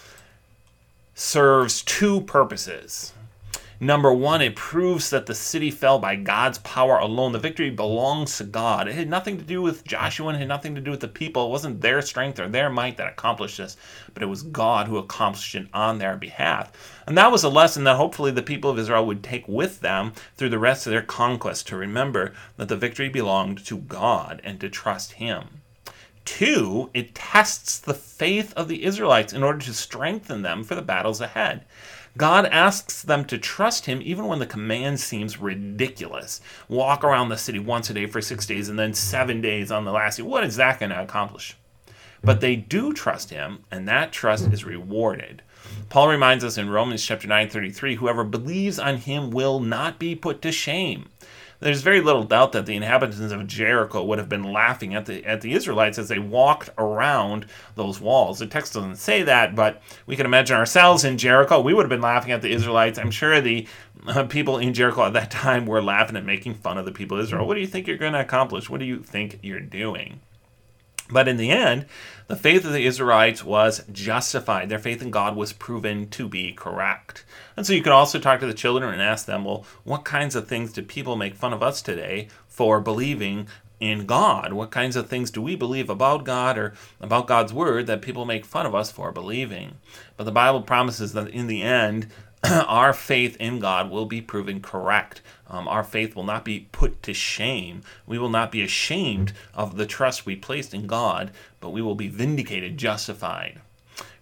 serves 1.15 1.83
two 1.83 2.23
purposes. 2.23 3.13
Number 3.83 4.13
one, 4.13 4.43
it 4.43 4.57
proves 4.57 5.09
that 5.09 5.25
the 5.25 5.35
city 5.35 5.71
fell 5.71 5.99
by 5.99 6.15
God's 6.15 6.59
power 6.59 6.99
alone. 6.99 7.33
The 7.33 7.39
victory 7.39 7.71
belongs 7.71 8.37
to 8.37 8.45
God. 8.45 8.87
It 8.87 8.95
had 8.95 9.09
nothing 9.09 9.39
to 9.39 9.43
do 9.43 9.63
with 9.63 9.87
Joshua 9.87 10.29
and 10.29 10.37
had 10.37 10.49
nothing 10.49 10.75
to 10.75 10.83
do 10.83 10.91
with 10.91 11.01
the 11.01 11.09
people. 11.09 11.47
It 11.47 11.51
wasn't 11.51 11.81
their 11.81 12.03
strength 12.03 12.39
or 12.39 12.47
their 12.47 12.69
might 12.69 12.99
that 12.99 13.09
accomplished 13.09 13.57
this, 13.57 13.79
but 14.13 14.23
it 14.23 14.27
was 14.27 14.43
God 14.43 14.87
who 14.87 14.99
accomplished 14.99 15.55
it 15.55 15.67
on 15.73 15.97
their 15.97 16.19
behalf. 16.19 17.01
And 17.07 17.17
that 17.17 17.33
was 17.33 17.43
a 17.43 17.49
lesson 17.49 17.85
that 17.85 17.97
hopefully 17.97 18.31
the 18.31 18.43
people 18.43 18.71
of 18.71 18.79
Israel 18.79 19.07
would 19.07 19.23
take 19.23 19.49
with 19.49 19.81
them 19.81 20.13
through 20.37 20.51
the 20.51 20.59
rest 20.59 20.87
of 20.87 20.91
their 20.91 21.01
conquest 21.01 21.67
to 21.69 21.77
remember 21.77 22.35
that 22.59 22.69
the 22.69 22.77
victory 22.77 23.09
belonged 23.09 23.65
to 23.65 23.79
God 23.79 24.43
and 24.45 24.61
to 24.61 24.69
trust 24.69 25.13
Him. 25.13 25.63
Two, 26.27 26.91
it 26.93 27.15
tests 27.15 27.79
the 27.79 27.95
faith 27.95 28.53
of 28.55 28.69
the 28.69 28.85
Israelites 28.85 29.33
in 29.33 29.43
order 29.43 29.59
to 29.61 29.73
strengthen 29.73 30.43
them 30.43 30.65
for 30.65 30.75
the 30.75 30.83
battles 30.83 31.23
ahead. 31.23 31.65
God 32.17 32.47
asks 32.47 33.03
them 33.03 33.25
to 33.27 33.39
trust 33.39 33.87
him 33.87 34.01
even 34.03 34.27
when 34.27 34.41
the 34.41 34.47
command 34.47 35.01
seems 35.01 35.41
ridiculous. 35.41 36.41
Walk 36.69 37.05
around 37.05 37.29
the 37.29 37.39
city 37.39 37.59
once 37.59 37.89
a 37.89 37.95
day 37.95 38.07
for 38.07 38.21
six 38.21 38.47
days 38.47 38.69
and 38.69 38.79
then 38.79 38.95
seven 38.95 39.41
days 39.41 39.71
on 39.71 39.85
the 39.85 39.93
last 39.93 40.17
day. 40.17 40.23
What 40.23 40.45
is 40.45 40.57
that 40.57 40.81
going 40.81 40.91
to 40.91 41.03
accomplish? 41.03 41.57
But 42.23 42.41
they 42.41 42.57
do 42.57 42.93
trust 42.93 43.31
him, 43.31 43.65
and 43.71 43.89
that 43.89 44.13
trust 44.13 44.53
is 44.53 44.65
rewarded. 44.65 45.43
Paul 45.89 46.09
reminds 46.09 46.45
us 46.45 46.59
in 46.59 46.69
Romans 46.69 47.05
chapter 47.05 47.27
9, 47.27 47.49
33, 47.49 47.97
whoever 47.97 48.25
believes 48.25 48.79
on 48.79 48.99
him 48.99 49.31
will 49.31 49.61
not 49.61 49.99
be 49.99 50.15
put 50.15 50.43
to 50.43 50.53
shame. 50.53 51.09
There's 51.61 51.83
very 51.83 52.01
little 52.01 52.25
doubt 52.25 52.53
that 52.53 52.65
the 52.65 52.75
inhabitants 52.75 53.33
of 53.33 53.47
Jericho 53.47 54.03
would 54.03 54.19
have 54.19 54.31
been 54.31 54.45
laughing 54.45 54.95
at 54.95 55.05
the 55.05 55.25
at 55.27 55.43
the 55.43 55.53
Israelites 55.53 55.99
as 55.99 56.09
they 56.09 56.19
walked 56.19 56.71
around 56.79 57.47
those 57.75 58.01
walls. 58.01 58.39
The 58.39 58.47
text 58.47 58.73
doesn't 58.73 58.97
say 58.97 59.23
that, 59.25 59.55
but 59.55 59.83
we 60.07 60.17
can 60.17 60.25
imagine 60.25 60.57
ourselves 60.57 61.05
in 61.05 61.19
Jericho. 61.19 61.61
We 61.61 61.75
would 61.75 61.85
have 61.85 61.91
been 61.91 62.01
laughing 62.01 62.33
at 62.33 62.41
the 62.41 62.51
Israelites. 62.51 62.99
I'm 62.99 63.11
sure 63.11 63.41
the 63.41 63.67
uh, 64.07 64.25
people 64.25 64.57
in 64.57 64.73
Jericho 64.73 65.05
at 65.05 65.13
that 65.13 65.31
time 65.45 65.67
were 65.67 65.83
laughing 65.83 66.17
and 66.17 66.27
making 66.27 66.55
fun 66.55 66.79
of 66.79 66.87
the 66.87 66.93
people 66.93 67.19
of 67.19 67.25
Israel. 67.25 67.47
What 67.47 67.55
do 67.55 67.61
you 67.61 67.67
think 67.67 67.87
you're 67.87 67.99
going 67.99 68.15
to 68.15 68.21
accomplish? 68.21 68.71
What 68.71 68.81
do 68.81 68.87
you 68.87 69.03
think 69.03 69.39
you're 69.43 69.61
doing? 69.61 70.21
But 71.11 71.29
in 71.29 71.37
the 71.37 71.51
end, 71.51 71.87
the 72.29 72.37
faith 72.37 72.65
of 72.65 72.73
the 72.73 72.87
Israelites 72.87 73.45
was 73.45 73.85
justified. 73.91 74.69
Their 74.69 74.79
faith 74.79 75.03
in 75.03 75.11
God 75.11 75.35
was 75.37 75.53
proven 75.53 76.09
to 76.11 76.29
be 76.29 76.53
correct. 76.53 77.25
And 77.57 77.67
so 77.67 77.73
you 77.73 77.83
can 77.83 77.93
also 77.93 78.19
talk 78.19 78.41
to 78.41 78.47
the 78.47 78.55
children 78.55 78.93
and 78.93 79.03
ask 79.03 79.27
them, 79.27 79.45
well, 79.45 79.65
what 79.85 80.05
kinds 80.05 80.37
of 80.37 80.47
things 80.47 80.73
do 80.73 80.83
people 80.83 81.17
make 81.17 81.35
fun 81.35 81.53
of 81.53 81.63
us 81.63 81.83
today 81.83 82.29
for 82.47 82.81
believing 82.81 83.49
in 83.81 84.07
God? 84.07 84.53
What 84.53 84.71
kinds 84.71 84.95
of 84.95 85.09
things 85.09 85.31
do 85.31 85.43
we 85.43 85.57
believe 85.57 85.91
about 85.91 86.25
God 86.25 86.57
or 86.57 86.75
about 87.01 87.27
God's 87.27 87.53
word 87.53 87.87
that 87.87 88.03
people 88.03 88.25
make 88.25 88.45
fun 88.45 88.67
of 88.67 88.75
us 88.75 88.93
for 88.93 89.11
believing? 89.11 89.79
But 90.17 90.25
the 90.25 90.33
Bible 90.33 90.63
promises 90.63 91.15
that 91.15 91.29
in 91.29 91.49
the 91.49 91.63
end, 91.63 92.09
our 92.45 92.93
faith 92.93 93.37
in 93.39 93.59
God 93.59 93.91
will 93.91 94.07
be 94.07 94.21
proven 94.21 94.61
correct. 94.61 95.21
Um, 95.51 95.67
our 95.67 95.83
faith 95.83 96.15
will 96.15 96.25
not 96.25 96.45
be 96.45 96.69
put 96.73 97.03
to 97.03 97.13
shame. 97.13 97.83
We 98.07 98.19
will 98.19 98.29
not 98.29 98.53
be 98.53 98.63
ashamed 98.63 99.33
of 99.53 99.77
the 99.77 99.87
trust 99.87 100.25
we 100.25 100.37
placed 100.37 100.73
in 100.73 100.87
God, 100.87 101.33
but 101.61 101.71
we 101.71 101.83
will 101.83 101.97
be 101.97 102.09
vindicated, 102.09 102.79
justified. 102.79 103.61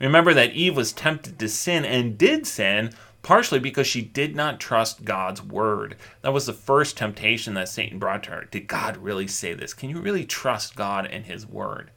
Remember 0.00 0.32
that 0.34 0.52
Eve 0.52 0.74
was 0.74 0.92
tempted 0.92 1.38
to 1.38 1.48
sin 1.48 1.84
and 1.84 2.16
did 2.16 2.46
sin 2.46 2.90
partially 3.22 3.58
because 3.58 3.86
she 3.86 4.00
did 4.00 4.34
not 4.34 4.60
trust 4.60 5.04
God's 5.04 5.42
word. 5.42 5.96
That 6.22 6.32
was 6.32 6.46
the 6.46 6.52
first 6.52 6.96
temptation 6.96 7.54
that 7.54 7.68
Satan 7.68 7.98
brought 7.98 8.22
to 8.24 8.30
her. 8.30 8.48
Did 8.50 8.68
God 8.68 8.96
really 8.96 9.26
say 9.26 9.52
this? 9.52 9.74
Can 9.74 9.90
you 9.90 10.00
really 10.00 10.24
trust 10.24 10.76
God 10.76 11.06
and 11.06 11.26
his 11.26 11.46
word? 11.46 11.90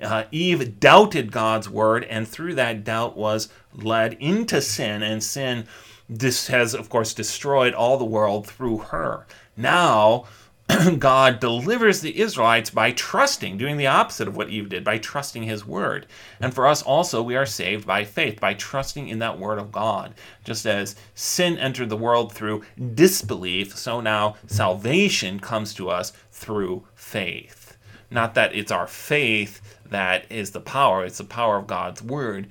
Uh, 0.00 0.24
Eve 0.30 0.80
doubted 0.80 1.30
God's 1.32 1.68
word, 1.68 2.04
and 2.04 2.26
through 2.26 2.54
that 2.54 2.84
doubt 2.84 3.16
was 3.16 3.48
led 3.74 4.14
into 4.14 4.62
sin, 4.62 5.02
and 5.02 5.22
sin 5.22 5.66
this 6.10 6.48
has, 6.48 6.74
of 6.74 6.88
course, 6.88 7.14
destroyed 7.14 7.72
all 7.72 7.96
the 7.96 8.04
world 8.04 8.46
through 8.46 8.78
her. 8.78 9.26
Now, 9.56 10.24
God 10.98 11.38
delivers 11.38 12.00
the 12.00 12.20
Israelites 12.20 12.70
by 12.70 12.90
trusting, 12.90 13.56
doing 13.56 13.76
the 13.76 13.86
opposite 13.86 14.26
of 14.26 14.36
what 14.36 14.50
Eve 14.50 14.68
did, 14.68 14.82
by 14.82 14.98
trusting 14.98 15.44
his 15.44 15.64
word. 15.64 16.06
And 16.40 16.52
for 16.52 16.66
us 16.66 16.82
also, 16.82 17.22
we 17.22 17.36
are 17.36 17.46
saved 17.46 17.86
by 17.86 18.04
faith, 18.04 18.40
by 18.40 18.54
trusting 18.54 19.08
in 19.08 19.20
that 19.20 19.38
word 19.38 19.60
of 19.60 19.70
God. 19.70 20.14
Just 20.44 20.66
as 20.66 20.96
sin 21.14 21.56
entered 21.58 21.88
the 21.88 21.96
world 21.96 22.32
through 22.32 22.64
disbelief, 22.94 23.76
so 23.76 24.00
now 24.00 24.36
salvation 24.48 25.38
comes 25.38 25.74
to 25.74 25.90
us 25.90 26.12
through 26.32 26.86
faith. 26.96 27.76
Not 28.10 28.34
that 28.34 28.54
it's 28.54 28.72
our 28.72 28.88
faith 28.88 29.60
that 29.86 30.24
is 30.28 30.50
the 30.50 30.60
power. 30.60 31.04
It's 31.04 31.18
the 31.18 31.24
power 31.24 31.56
of 31.56 31.68
God's 31.68 32.02
word 32.02 32.48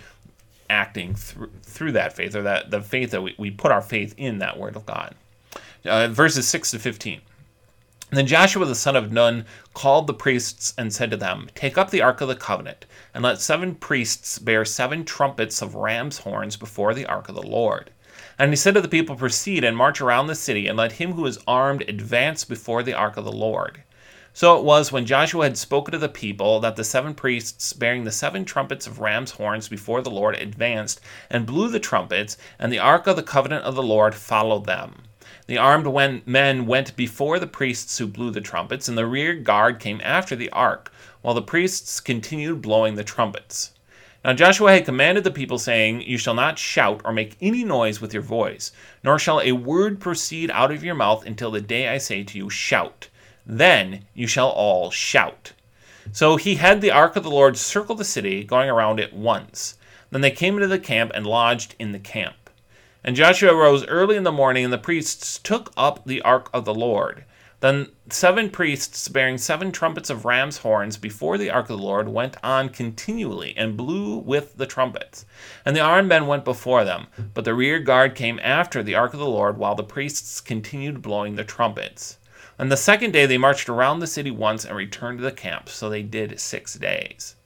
acting 0.70 1.16
through, 1.16 1.52
through 1.70 1.94
that 1.94 2.14
faith, 2.14 2.36
or 2.36 2.42
that 2.44 2.72
the 2.72 2.82
faith 2.82 3.12
that 3.12 3.22
we, 3.22 3.36
we 3.38 3.52
put 3.52 3.72
our 3.72 3.82
faith 3.82 4.14
in 4.18 4.40
that 4.40 4.58
word 4.58 4.76
of 4.76 4.86
God. 4.86 5.16
Uh, 5.86 6.08
verses 6.10 6.48
6 6.48 6.72
to 6.72 6.80
15. 6.80 7.22
Then 8.12 8.26
Joshua 8.26 8.66
the 8.66 8.74
son 8.74 8.96
of 8.96 9.12
Nun 9.12 9.46
called 9.76 10.08
the 10.08 10.16
priests 10.16 10.74
and 10.78 10.92
said 10.92 11.12
to 11.12 11.18
them, 11.18 11.48
Take 11.54 11.78
up 11.78 11.92
the 11.92 12.02
ark 12.02 12.22
of 12.22 12.28
the 12.28 12.36
covenant, 12.36 12.88
and 13.14 13.24
let 13.24 13.40
seven 13.40 13.76
priests 13.76 14.40
bear 14.40 14.66
seven 14.66 15.06
trumpets 15.06 15.62
of 15.62 15.76
ram's 15.76 16.18
horns 16.18 16.58
before 16.58 16.96
the 16.96 17.06
ark 17.06 17.30
of 17.30 17.36
the 17.36 17.44
Lord. 17.44 17.92
And 18.40 18.52
he 18.52 18.56
said 18.56 18.74
to 18.74 18.82
the 18.82 18.88
people, 18.88 19.16
Proceed 19.16 19.64
and 19.64 19.78
march 19.78 20.02
around 20.02 20.26
the 20.26 20.34
city, 20.34 20.66
and 20.68 20.76
let 20.76 20.94
him 20.94 21.14
who 21.14 21.26
is 21.28 21.38
armed 21.48 21.88
advance 21.88 22.46
before 22.46 22.82
the 22.82 22.96
ark 22.96 23.16
of 23.16 23.26
the 23.26 23.32
Lord. 23.32 23.84
So 24.34 24.58
it 24.58 24.64
was 24.64 24.92
when 24.92 25.06
Joshua 25.06 25.46
had 25.46 25.58
spoken 25.58 25.92
to 25.92 25.98
the 25.98 26.08
people 26.08 26.60
that 26.60 26.76
the 26.76 26.84
seven 26.84 27.16
priests 27.16 27.74
bearing 27.74 28.04
the 28.04 28.12
seven 28.12 28.46
trumpets 28.46 28.86
of 28.86 29.00
ram's 29.00 29.32
horns 29.32 29.68
before 29.68 30.02
the 30.02 30.12
Lord 30.12 30.36
advanced 30.36 31.02
and 31.30 31.46
blew 31.46 31.68
the 31.70 31.80
trumpets, 31.80 32.38
and 32.60 32.72
the 32.72 32.80
ark 32.80 33.08
of 33.08 33.16
the 33.16 33.24
covenant 33.24 33.66
of 33.66 33.76
the 33.76 33.84
Lord 33.84 34.14
followed 34.14 34.66
them. 34.66 35.04
The 35.48 35.58
armed 35.58 36.24
men 36.28 36.68
went 36.68 36.96
before 36.96 37.40
the 37.40 37.48
priests 37.48 37.98
who 37.98 38.06
blew 38.06 38.30
the 38.30 38.40
trumpets, 38.40 38.88
and 38.88 38.96
the 38.96 39.08
rear 39.08 39.34
guard 39.34 39.80
came 39.80 40.00
after 40.04 40.36
the 40.36 40.52
ark, 40.52 40.94
while 41.22 41.34
the 41.34 41.42
priests 41.42 42.00
continued 42.00 42.62
blowing 42.62 42.94
the 42.94 43.04
trumpets. 43.04 43.72
Now 44.24 44.34
Joshua 44.34 44.74
had 44.74 44.86
commanded 44.86 45.24
the 45.24 45.32
people, 45.32 45.58
saying, 45.58 46.02
You 46.02 46.20
shall 46.20 46.36
not 46.36 46.60
shout 46.60 47.02
or 47.04 47.12
make 47.12 47.36
any 47.42 47.64
noise 47.64 48.00
with 48.00 48.14
your 48.14 48.22
voice, 48.22 48.72
nor 49.04 49.18
shall 49.18 49.42
a 49.42 49.54
word 49.54 50.00
proceed 50.00 50.52
out 50.52 50.72
of 50.72 50.84
your 50.84 50.94
mouth 50.94 51.26
until 51.26 51.50
the 51.50 51.62
day 51.62 51.88
I 51.88 51.98
say 51.98 52.24
to 52.26 52.38
you, 52.38 52.50
Shout. 52.50 53.08
Then 53.52 54.06
you 54.14 54.28
shall 54.28 54.50
all 54.50 54.92
shout. 54.92 55.54
So 56.12 56.36
he 56.36 56.56
had 56.56 56.82
the 56.82 56.92
ark 56.92 57.16
of 57.16 57.24
the 57.24 57.32
Lord 57.32 57.58
circle 57.58 57.96
the 57.96 58.06
city, 58.06 58.44
going 58.44 58.70
around 58.70 59.00
it 59.00 59.12
once. 59.12 59.76
Then 60.12 60.22
they 60.22 60.30
came 60.30 60.54
into 60.54 60.68
the 60.68 60.78
camp 60.78 61.12
and 61.16 61.26
lodged 61.26 61.74
in 61.80 61.92
the 61.92 61.98
camp. 61.98 62.52
And 63.04 63.16
Joshua 63.16 63.56
rose 63.56 63.88
early 63.88 64.16
in 64.18 64.24
the 64.24 64.32
morning, 64.32 64.66
and 64.66 64.72
the 64.72 64.78
priests 64.78 65.40
took 65.40 65.74
up 65.76 66.06
the 66.06 66.22
ark 66.22 66.52
of 66.54 66.64
the 66.64 66.76
Lord. 66.76 67.26
Then 67.60 67.88
seven 68.12 68.52
priests 68.52 69.08
bearing 69.08 69.40
seven 69.40 69.72
trumpets 69.72 70.12
of 70.12 70.26
ram's 70.26 70.60
horns 70.60 70.98
before 70.98 71.40
the 71.40 71.50
ark 71.50 71.72
of 71.72 71.78
the 71.80 71.84
Lord 71.84 72.08
went 72.08 72.38
on 72.44 72.70
continually 72.70 73.56
and 73.58 73.76
blew 73.76 74.16
with 74.16 74.58
the 74.58 74.68
trumpets. 74.68 75.26
And 75.66 75.76
the 75.76 75.82
armed 75.82 76.08
men 76.08 76.28
went 76.28 76.46
before 76.46 76.84
them, 76.84 77.08
but 77.34 77.46
the 77.46 77.56
rear 77.56 77.80
guard 77.80 78.14
came 78.14 78.40
after 78.44 78.84
the 78.84 78.94
ark 78.94 79.14
of 79.14 79.20
the 79.20 79.26
Lord 79.26 79.58
while 79.58 79.74
the 79.74 79.84
priests 79.84 80.40
continued 80.40 81.02
blowing 81.02 81.36
the 81.36 81.44
trumpets. 81.44 82.19
On 82.60 82.68
the 82.68 82.76
second 82.76 83.12
day 83.12 83.26
they 83.26 83.38
marched 83.38 83.70
around 83.70 84.00
the 84.00 84.06
city 84.06 84.32
once 84.32 84.66
and 84.66 84.76
returned 84.76 85.20
to 85.20 85.24
the 85.24 85.32
camp, 85.32 85.70
so 85.70 85.90
they 85.90 86.04
did 86.04 86.42
six 86.42 86.74
days. 86.74 87.38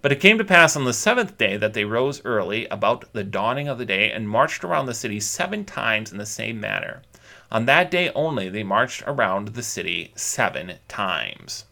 But 0.00 0.12
it 0.12 0.20
came 0.20 0.38
to 0.38 0.44
pass 0.44 0.76
on 0.76 0.84
the 0.84 0.92
seventh 0.92 1.36
day 1.36 1.56
that 1.56 1.74
they 1.74 1.84
rose 1.84 2.24
early, 2.24 2.66
about 2.68 3.12
the 3.12 3.24
dawning 3.24 3.66
of 3.66 3.78
the 3.78 3.84
day, 3.84 4.12
and 4.12 4.28
marched 4.28 4.62
around 4.62 4.86
the 4.86 4.94
city 4.94 5.18
seven 5.18 5.64
times 5.64 6.12
in 6.12 6.18
the 6.18 6.24
same 6.24 6.60
manner. 6.60 7.02
On 7.50 7.66
that 7.66 7.90
day 7.90 8.10
only 8.10 8.48
they 8.48 8.62
marched 8.62 9.02
around 9.08 9.48
the 9.48 9.62
city 9.64 10.12
seven 10.14 10.74
times. 10.86 11.64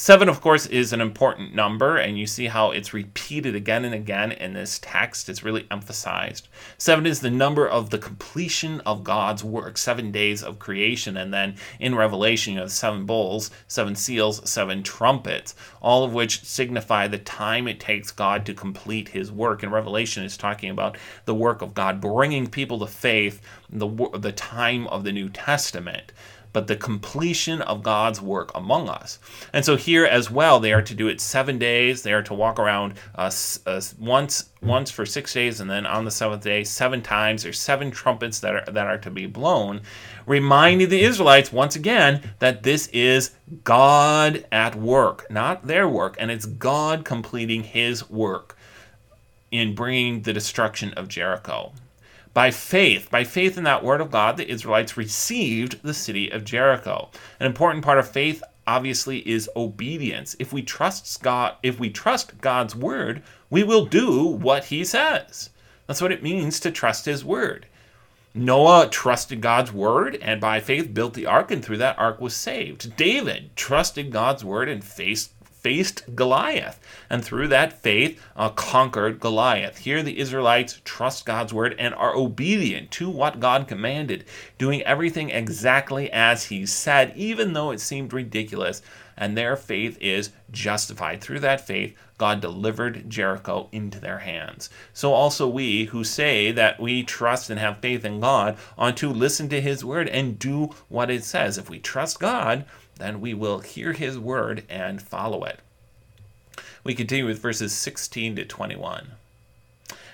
Seven, 0.00 0.28
of 0.28 0.40
course, 0.40 0.64
is 0.66 0.92
an 0.92 1.00
important 1.00 1.56
number, 1.56 1.96
and 1.96 2.16
you 2.16 2.24
see 2.24 2.46
how 2.46 2.70
it's 2.70 2.94
repeated 2.94 3.56
again 3.56 3.84
and 3.84 3.92
again 3.92 4.30
in 4.30 4.52
this 4.52 4.78
text. 4.80 5.28
It's 5.28 5.42
really 5.42 5.66
emphasized. 5.72 6.46
Seven 6.78 7.04
is 7.04 7.18
the 7.18 7.32
number 7.32 7.68
of 7.68 7.90
the 7.90 7.98
completion 7.98 8.80
of 8.82 9.02
God's 9.02 9.42
work, 9.42 9.76
seven 9.76 10.12
days 10.12 10.40
of 10.40 10.60
creation. 10.60 11.16
And 11.16 11.34
then 11.34 11.56
in 11.80 11.96
Revelation, 11.96 12.54
you 12.54 12.60
have 12.60 12.70
seven 12.70 13.06
bowls, 13.06 13.50
seven 13.66 13.96
seals, 13.96 14.48
seven 14.48 14.84
trumpets, 14.84 15.56
all 15.82 16.04
of 16.04 16.14
which 16.14 16.44
signify 16.44 17.08
the 17.08 17.18
time 17.18 17.66
it 17.66 17.80
takes 17.80 18.12
God 18.12 18.46
to 18.46 18.54
complete 18.54 19.08
his 19.08 19.32
work. 19.32 19.64
And 19.64 19.72
Revelation, 19.72 20.22
is 20.22 20.36
talking 20.36 20.70
about 20.70 20.96
the 21.24 21.34
work 21.34 21.60
of 21.60 21.74
God 21.74 22.00
bringing 22.00 22.46
people 22.46 22.78
to 22.78 22.86
faith, 22.86 23.42
the, 23.68 23.88
the 24.16 24.30
time 24.32 24.86
of 24.86 25.02
the 25.02 25.12
New 25.12 25.28
Testament 25.28 26.12
but 26.52 26.66
the 26.66 26.76
completion 26.76 27.60
of 27.62 27.82
God's 27.82 28.20
work 28.20 28.50
among 28.54 28.88
us. 28.88 29.18
And 29.52 29.64
so 29.64 29.76
here 29.76 30.04
as 30.04 30.30
well, 30.30 30.60
they 30.60 30.72
are 30.72 30.82
to 30.82 30.94
do 30.94 31.08
it 31.08 31.20
seven 31.20 31.58
days. 31.58 32.02
They 32.02 32.12
are 32.12 32.22
to 32.22 32.34
walk 32.34 32.58
around 32.58 32.94
uh, 33.14 33.30
uh, 33.66 33.80
once 33.98 34.50
once 34.60 34.90
for 34.90 35.06
six 35.06 35.32
days, 35.32 35.60
and 35.60 35.70
then 35.70 35.86
on 35.86 36.04
the 36.04 36.10
seventh 36.10 36.42
day, 36.42 36.64
seven 36.64 37.00
times. 37.02 37.42
There's 37.42 37.60
seven 37.60 37.90
trumpets 37.90 38.40
that 38.40 38.54
are 38.54 38.72
that 38.72 38.86
are 38.86 38.98
to 38.98 39.10
be 39.10 39.26
blown, 39.26 39.82
reminding 40.26 40.88
the 40.88 41.02
Israelites 41.02 41.52
once 41.52 41.76
again 41.76 42.32
that 42.38 42.62
this 42.62 42.88
is 42.88 43.32
God 43.64 44.46
at 44.50 44.74
work, 44.74 45.30
not 45.30 45.66
their 45.66 45.88
work, 45.88 46.16
and 46.18 46.30
it's 46.30 46.46
God 46.46 47.04
completing 47.04 47.62
His 47.62 48.08
work 48.10 48.56
in 49.50 49.74
bringing 49.74 50.22
the 50.22 50.32
destruction 50.32 50.92
of 50.94 51.08
Jericho. 51.08 51.72
By 52.38 52.52
faith, 52.52 53.10
by 53.10 53.24
faith 53.24 53.58
in 53.58 53.64
that 53.64 53.82
word 53.82 54.00
of 54.00 54.12
God, 54.12 54.36
the 54.36 54.48
Israelites 54.48 54.96
received 54.96 55.82
the 55.82 55.92
city 55.92 56.30
of 56.30 56.44
Jericho. 56.44 57.10
An 57.40 57.46
important 57.46 57.84
part 57.84 57.98
of 57.98 58.08
faith 58.08 58.44
obviously 58.64 59.28
is 59.28 59.50
obedience. 59.56 60.36
If 60.38 60.52
we 60.52 60.62
trust 60.62 61.20
God, 61.20 61.56
if 61.64 61.80
we 61.80 61.90
trust 61.90 62.40
God's 62.40 62.76
word, 62.76 63.24
we 63.50 63.64
will 63.64 63.86
do 63.86 64.24
what 64.24 64.66
he 64.66 64.84
says. 64.84 65.50
That's 65.88 66.00
what 66.00 66.12
it 66.12 66.22
means 66.22 66.60
to 66.60 66.70
trust 66.70 67.06
his 67.06 67.24
word. 67.24 67.66
Noah 68.34 68.88
trusted 68.88 69.40
God's 69.40 69.72
word 69.72 70.14
and 70.22 70.40
by 70.40 70.60
faith 70.60 70.94
built 70.94 71.14
the 71.14 71.26
ark, 71.26 71.50
and 71.50 71.64
through 71.64 71.78
that 71.78 71.98
ark 71.98 72.20
was 72.20 72.36
saved. 72.36 72.94
David 72.96 73.50
trusted 73.56 74.12
God's 74.12 74.44
word 74.44 74.68
and 74.68 74.84
faced 74.84 75.32
faced 75.68 76.14
Goliath, 76.14 76.80
and 77.10 77.22
through 77.22 77.46
that 77.48 77.82
faith 77.82 78.18
uh, 78.34 78.48
conquered 78.48 79.20
Goliath. 79.20 79.76
Here, 79.76 80.02
the 80.02 80.18
Israelites 80.18 80.80
trust 80.82 81.26
God's 81.26 81.52
word 81.52 81.76
and 81.78 81.94
are 81.94 82.16
obedient 82.16 82.90
to 82.92 83.10
what 83.10 83.38
God 83.38 83.68
commanded, 83.68 84.24
doing 84.56 84.80
everything 84.84 85.28
exactly 85.28 86.10
as 86.10 86.46
He 86.46 86.64
said, 86.64 87.12
even 87.14 87.52
though 87.52 87.70
it 87.70 87.80
seemed 87.80 88.14
ridiculous. 88.14 88.80
And 89.14 89.36
their 89.36 89.56
faith 89.56 89.98
is 90.00 90.30
justified. 90.52 91.20
Through 91.20 91.40
that 91.40 91.66
faith, 91.66 91.94
God 92.18 92.40
delivered 92.40 93.10
Jericho 93.10 93.68
into 93.72 94.00
their 94.00 94.20
hands. 94.20 94.70
So 94.94 95.12
also 95.12 95.48
we 95.48 95.86
who 95.86 96.04
say 96.04 96.52
that 96.52 96.80
we 96.80 97.02
trust 97.02 97.50
and 97.50 97.58
have 97.58 97.78
faith 97.78 98.04
in 98.04 98.20
God 98.20 98.56
ought 98.78 98.96
to 98.98 99.10
listen 99.10 99.48
to 99.50 99.60
His 99.60 99.84
word 99.84 100.08
and 100.08 100.38
do 100.38 100.70
what 100.88 101.10
it 101.10 101.24
says. 101.24 101.58
If 101.58 101.68
we 101.68 101.78
trust 101.78 102.20
God, 102.20 102.64
then 102.98 103.20
we 103.20 103.34
will 103.34 103.60
hear 103.60 103.92
his 103.92 104.18
word 104.18 104.64
and 104.68 105.00
follow 105.00 105.44
it. 105.44 105.60
We 106.84 106.94
continue 106.94 107.26
with 107.26 107.40
verses 107.40 107.72
16 107.72 108.36
to 108.36 108.44
21. 108.44 109.12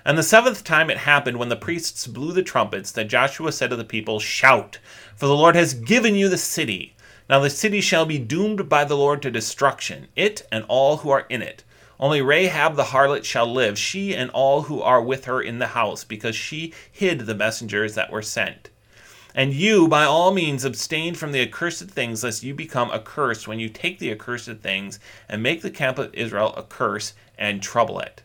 And 0.04 0.18
the 0.18 0.22
seventh 0.22 0.64
time 0.64 0.90
it 0.90 0.98
happened 0.98 1.38
when 1.38 1.48
the 1.48 1.56
priests 1.56 2.06
blew 2.06 2.32
the 2.32 2.42
trumpets 2.42 2.92
that 2.92 3.08
Joshua 3.08 3.52
said 3.52 3.70
to 3.70 3.76
the 3.76 3.84
people, 3.84 4.20
Shout, 4.20 4.78
for 5.16 5.26
the 5.26 5.36
Lord 5.36 5.56
has 5.56 5.72
given 5.72 6.14
you 6.14 6.28
the 6.28 6.36
city. 6.36 6.94
Now 7.28 7.40
the 7.40 7.48
city 7.48 7.80
shall 7.80 8.04
be 8.04 8.18
doomed 8.18 8.68
by 8.68 8.84
the 8.84 8.96
Lord 8.96 9.22
to 9.22 9.30
destruction, 9.30 10.08
it 10.14 10.46
and 10.52 10.64
all 10.68 10.98
who 10.98 11.10
are 11.10 11.26
in 11.30 11.40
it. 11.40 11.64
Only 11.98 12.20
Rahab 12.20 12.76
the 12.76 12.84
harlot 12.84 13.24
shall 13.24 13.50
live, 13.50 13.78
she 13.78 14.14
and 14.14 14.30
all 14.32 14.62
who 14.62 14.82
are 14.82 15.00
with 15.00 15.24
her 15.24 15.40
in 15.40 15.58
the 15.58 15.68
house, 15.68 16.04
because 16.04 16.36
she 16.36 16.74
hid 16.90 17.20
the 17.20 17.34
messengers 17.34 17.94
that 17.94 18.10
were 18.10 18.20
sent. 18.20 18.68
And 19.34 19.52
you, 19.52 19.88
by 19.88 20.04
all 20.04 20.32
means, 20.32 20.64
abstain 20.64 21.14
from 21.16 21.32
the 21.32 21.40
accursed 21.40 21.88
things, 21.88 22.22
lest 22.22 22.44
you 22.44 22.54
become 22.54 22.92
accursed 22.92 23.48
when 23.48 23.58
you 23.58 23.68
take 23.68 23.98
the 23.98 24.12
accursed 24.12 24.58
things 24.58 25.00
and 25.28 25.42
make 25.42 25.60
the 25.60 25.72
camp 25.72 25.98
of 25.98 26.14
Israel 26.14 26.54
a 26.56 26.62
curse 26.62 27.14
and 27.36 27.60
trouble 27.60 27.98
it. 27.98 28.22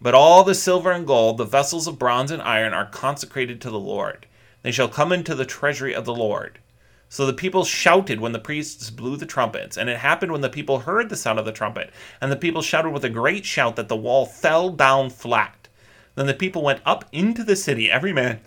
But 0.00 0.14
all 0.14 0.44
the 0.44 0.54
silver 0.54 0.92
and 0.92 1.06
gold, 1.06 1.38
the 1.38 1.44
vessels 1.44 1.88
of 1.88 1.98
bronze 1.98 2.30
and 2.30 2.40
iron, 2.40 2.72
are 2.72 2.86
consecrated 2.86 3.60
to 3.62 3.70
the 3.70 3.80
Lord. 3.80 4.26
They 4.62 4.70
shall 4.70 4.88
come 4.88 5.10
into 5.10 5.34
the 5.34 5.44
treasury 5.44 5.92
of 5.92 6.04
the 6.04 6.14
Lord. 6.14 6.60
So 7.08 7.26
the 7.26 7.32
people 7.32 7.64
shouted 7.64 8.20
when 8.20 8.32
the 8.32 8.38
priests 8.38 8.90
blew 8.90 9.16
the 9.16 9.26
trumpets. 9.26 9.76
And 9.76 9.90
it 9.90 9.98
happened 9.98 10.30
when 10.30 10.40
the 10.40 10.48
people 10.48 10.80
heard 10.80 11.08
the 11.08 11.16
sound 11.16 11.40
of 11.40 11.44
the 11.44 11.52
trumpet. 11.52 11.90
And 12.20 12.30
the 12.30 12.36
people 12.36 12.62
shouted 12.62 12.90
with 12.90 13.04
a 13.04 13.10
great 13.10 13.44
shout 13.44 13.74
that 13.76 13.88
the 13.88 13.96
wall 13.96 14.24
fell 14.24 14.70
down 14.70 15.10
flat. 15.10 15.68
Then 16.14 16.26
the 16.26 16.34
people 16.34 16.62
went 16.62 16.80
up 16.86 17.04
into 17.10 17.42
the 17.42 17.56
city, 17.56 17.90
every 17.90 18.12
man 18.12 18.40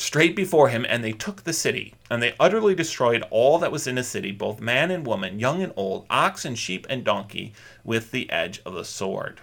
straight 0.00 0.34
before 0.34 0.70
him, 0.70 0.86
and 0.88 1.04
they 1.04 1.12
took 1.12 1.44
the 1.44 1.52
city. 1.52 1.94
And 2.10 2.22
they 2.22 2.34
utterly 2.40 2.74
destroyed 2.74 3.22
all 3.30 3.58
that 3.58 3.72
was 3.72 3.86
in 3.86 3.96
the 3.96 4.02
city, 4.02 4.32
both 4.32 4.60
man 4.60 4.90
and 4.90 5.06
woman, 5.06 5.38
young 5.38 5.62
and 5.62 5.72
old, 5.76 6.06
ox 6.08 6.44
and 6.44 6.58
sheep 6.58 6.86
and 6.88 7.04
donkey, 7.04 7.52
with 7.84 8.10
the 8.10 8.30
edge 8.30 8.62
of 8.64 8.74
the 8.74 8.84
sword. 8.84 9.40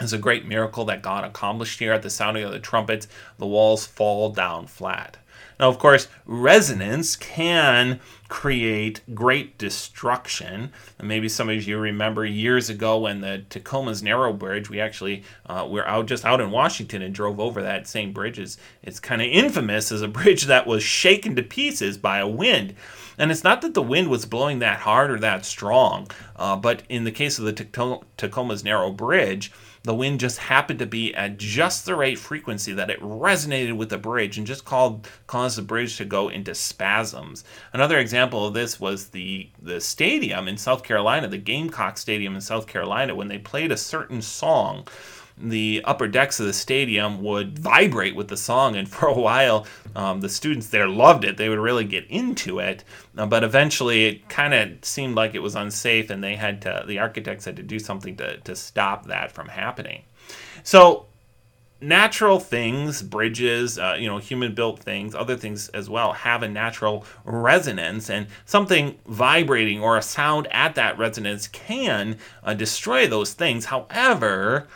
It's 0.00 0.12
a 0.12 0.18
great 0.18 0.46
miracle 0.46 0.84
that 0.86 1.02
God 1.02 1.24
accomplished 1.24 1.80
here 1.80 1.92
at 1.92 2.02
the 2.02 2.10
sounding 2.10 2.44
of 2.44 2.52
the 2.52 2.60
trumpets. 2.60 3.08
The 3.36 3.46
walls 3.46 3.86
fall 3.86 4.30
down 4.30 4.68
flat. 4.68 5.16
Now, 5.58 5.68
of 5.68 5.78
course, 5.78 6.08
resonance 6.24 7.16
can 7.16 8.00
create 8.28 9.00
great 9.14 9.56
destruction. 9.58 10.70
And 10.98 11.08
maybe 11.08 11.28
some 11.28 11.48
of 11.48 11.62
you 11.62 11.78
remember 11.78 12.24
years 12.24 12.68
ago 12.70 12.98
when 12.98 13.20
the 13.20 13.44
Tacoma 13.48 13.94
Narrows 14.02 14.38
Bridge, 14.38 14.68
we 14.68 14.80
actually 14.80 15.24
uh, 15.46 15.66
we're 15.68 15.84
out 15.84 16.06
just 16.06 16.24
out 16.24 16.40
in 16.40 16.50
Washington 16.50 17.02
and 17.02 17.14
drove 17.14 17.40
over 17.40 17.62
that 17.62 17.86
same 17.88 18.12
bridge. 18.12 18.38
It's, 18.38 18.58
it's 18.82 19.00
kind 19.00 19.22
of 19.22 19.28
infamous 19.28 19.90
as 19.90 20.02
a 20.02 20.08
bridge 20.08 20.44
that 20.44 20.66
was 20.66 20.82
shaken 20.82 21.36
to 21.36 21.42
pieces 21.42 21.96
by 21.96 22.18
a 22.18 22.28
wind. 22.28 22.74
And 23.16 23.32
it's 23.32 23.44
not 23.44 23.62
that 23.62 23.74
the 23.74 23.82
wind 23.82 24.08
was 24.08 24.26
blowing 24.26 24.60
that 24.60 24.80
hard 24.80 25.10
or 25.10 25.18
that 25.18 25.44
strong, 25.44 26.08
uh, 26.36 26.54
but 26.54 26.84
in 26.88 27.04
the 27.04 27.10
case 27.10 27.38
of 27.38 27.46
the 27.46 28.02
Tacoma 28.16 28.56
Narrows 28.62 28.94
Bridge, 28.94 29.50
the 29.82 29.94
wind 29.94 30.20
just 30.20 30.38
happened 30.38 30.78
to 30.78 30.86
be 30.86 31.14
at 31.14 31.38
just 31.38 31.86
the 31.86 31.94
right 31.94 32.18
frequency 32.18 32.72
that 32.72 32.90
it 32.90 33.00
resonated 33.00 33.76
with 33.76 33.90
the 33.90 33.98
bridge 33.98 34.38
and 34.38 34.46
just 34.46 34.64
called, 34.64 35.08
caused 35.26 35.58
the 35.58 35.62
bridge 35.62 35.96
to 35.96 36.04
go 36.04 36.28
into 36.28 36.54
spasms. 36.54 37.44
Another 37.72 37.98
example 37.98 38.46
of 38.46 38.54
this 38.54 38.80
was 38.80 39.08
the, 39.08 39.50
the 39.60 39.80
stadium 39.80 40.48
in 40.48 40.56
South 40.56 40.82
Carolina, 40.82 41.28
the 41.28 41.38
Gamecock 41.38 41.98
Stadium 41.98 42.34
in 42.34 42.40
South 42.40 42.66
Carolina, 42.66 43.14
when 43.14 43.28
they 43.28 43.38
played 43.38 43.72
a 43.72 43.76
certain 43.76 44.22
song 44.22 44.86
the 45.40 45.82
upper 45.84 46.08
decks 46.08 46.40
of 46.40 46.46
the 46.46 46.52
stadium 46.52 47.22
would 47.22 47.58
vibrate 47.58 48.16
with 48.16 48.28
the 48.28 48.36
song. 48.36 48.76
And 48.76 48.88
for 48.88 49.06
a 49.06 49.18
while, 49.18 49.66
um, 49.94 50.20
the 50.20 50.28
students 50.28 50.68
there 50.68 50.88
loved 50.88 51.24
it. 51.24 51.36
They 51.36 51.48
would 51.48 51.58
really 51.58 51.84
get 51.84 52.06
into 52.06 52.58
it. 52.58 52.84
Uh, 53.16 53.26
but 53.26 53.44
eventually, 53.44 54.06
it 54.06 54.28
kind 54.28 54.54
of 54.54 54.84
seemed 54.84 55.14
like 55.14 55.34
it 55.34 55.40
was 55.40 55.54
unsafe, 55.54 56.10
and 56.10 56.22
they 56.22 56.36
had 56.36 56.62
to, 56.62 56.84
the 56.86 56.98
architects 56.98 57.44
had 57.44 57.56
to 57.56 57.62
do 57.62 57.78
something 57.78 58.16
to, 58.16 58.38
to 58.38 58.54
stop 58.54 59.06
that 59.06 59.32
from 59.32 59.48
happening. 59.48 60.02
So, 60.62 61.06
natural 61.80 62.40
things, 62.40 63.02
bridges, 63.02 63.78
uh, 63.78 63.96
you 63.98 64.08
know, 64.08 64.18
human 64.18 64.54
built 64.54 64.80
things, 64.80 65.14
other 65.14 65.36
things 65.36 65.68
as 65.68 65.88
well, 65.88 66.12
have 66.12 66.42
a 66.42 66.48
natural 66.48 67.04
resonance, 67.24 68.10
and 68.10 68.26
something 68.44 68.98
vibrating 69.06 69.80
or 69.80 69.96
a 69.96 70.02
sound 70.02 70.48
at 70.50 70.74
that 70.74 70.98
resonance 70.98 71.46
can 71.46 72.18
uh, 72.42 72.54
destroy 72.54 73.06
those 73.06 73.32
things. 73.32 73.66
However, 73.66 74.66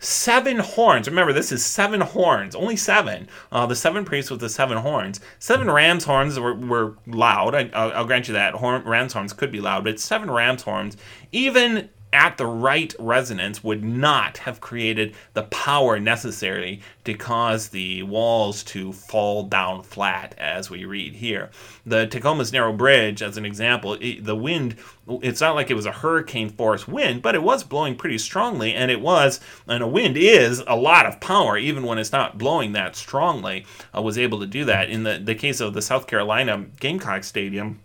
seven 0.00 0.58
horns. 0.58 1.06
Remember, 1.06 1.32
this 1.32 1.52
is 1.52 1.64
seven 1.64 2.00
horns, 2.00 2.56
only 2.56 2.74
seven. 2.74 3.28
Uh, 3.52 3.66
the 3.66 3.76
seven 3.76 4.04
priests 4.04 4.30
with 4.30 4.40
the 4.40 4.48
seven 4.48 4.78
horns. 4.78 5.20
Seven 5.38 5.70
ram's 5.70 6.04
horns 6.04 6.38
were, 6.40 6.54
were 6.54 6.96
loud. 7.06 7.54
I, 7.54 7.98
will 8.00 8.06
grant 8.06 8.26
you 8.26 8.34
that. 8.34 8.54
Horn, 8.54 8.82
ram's 8.84 9.12
horns 9.12 9.32
could 9.32 9.52
be 9.52 9.60
loud, 9.60 9.84
but 9.84 10.00
seven 10.00 10.30
ram's 10.30 10.62
horns, 10.62 10.96
even 11.30 11.90
at 12.12 12.36
the 12.38 12.46
right 12.46 12.94
resonance 12.98 13.62
would 13.62 13.84
not 13.84 14.38
have 14.38 14.60
created 14.60 15.14
the 15.34 15.44
power 15.44 15.98
necessary 16.00 16.80
to 17.04 17.14
cause 17.14 17.68
the 17.68 18.02
walls 18.02 18.62
to 18.64 18.92
fall 18.92 19.44
down 19.44 19.82
flat, 19.82 20.34
as 20.38 20.70
we 20.70 20.84
read 20.84 21.14
here. 21.14 21.50
The 21.86 22.06
Tacoma 22.06 22.44
Narrows 22.52 22.76
Bridge, 22.76 23.22
as 23.22 23.36
an 23.36 23.44
example, 23.44 23.94
it, 24.00 24.24
the 24.24 24.36
wind, 24.36 24.76
it's 25.08 25.40
not 25.40 25.54
like 25.54 25.70
it 25.70 25.74
was 25.74 25.86
a 25.86 25.92
hurricane 25.92 26.50
force 26.50 26.86
wind, 26.86 27.22
but 27.22 27.34
it 27.34 27.42
was 27.42 27.64
blowing 27.64 27.96
pretty 27.96 28.18
strongly, 28.18 28.74
and 28.74 28.90
it 28.90 29.00
was, 29.00 29.40
and 29.66 29.82
a 29.82 29.88
wind 29.88 30.16
is 30.16 30.62
a 30.66 30.76
lot 30.76 31.06
of 31.06 31.20
power, 31.20 31.56
even 31.56 31.84
when 31.84 31.98
it's 31.98 32.12
not 32.12 32.38
blowing 32.38 32.72
that 32.72 32.96
strongly, 32.96 33.66
uh, 33.96 34.02
was 34.02 34.18
able 34.18 34.40
to 34.40 34.46
do 34.46 34.64
that. 34.64 34.90
In 34.90 35.04
the, 35.04 35.18
the 35.18 35.34
case 35.34 35.60
of 35.60 35.74
the 35.74 35.82
South 35.82 36.06
Carolina 36.06 36.66
Gamecock 36.80 37.24
Stadium, 37.24 37.80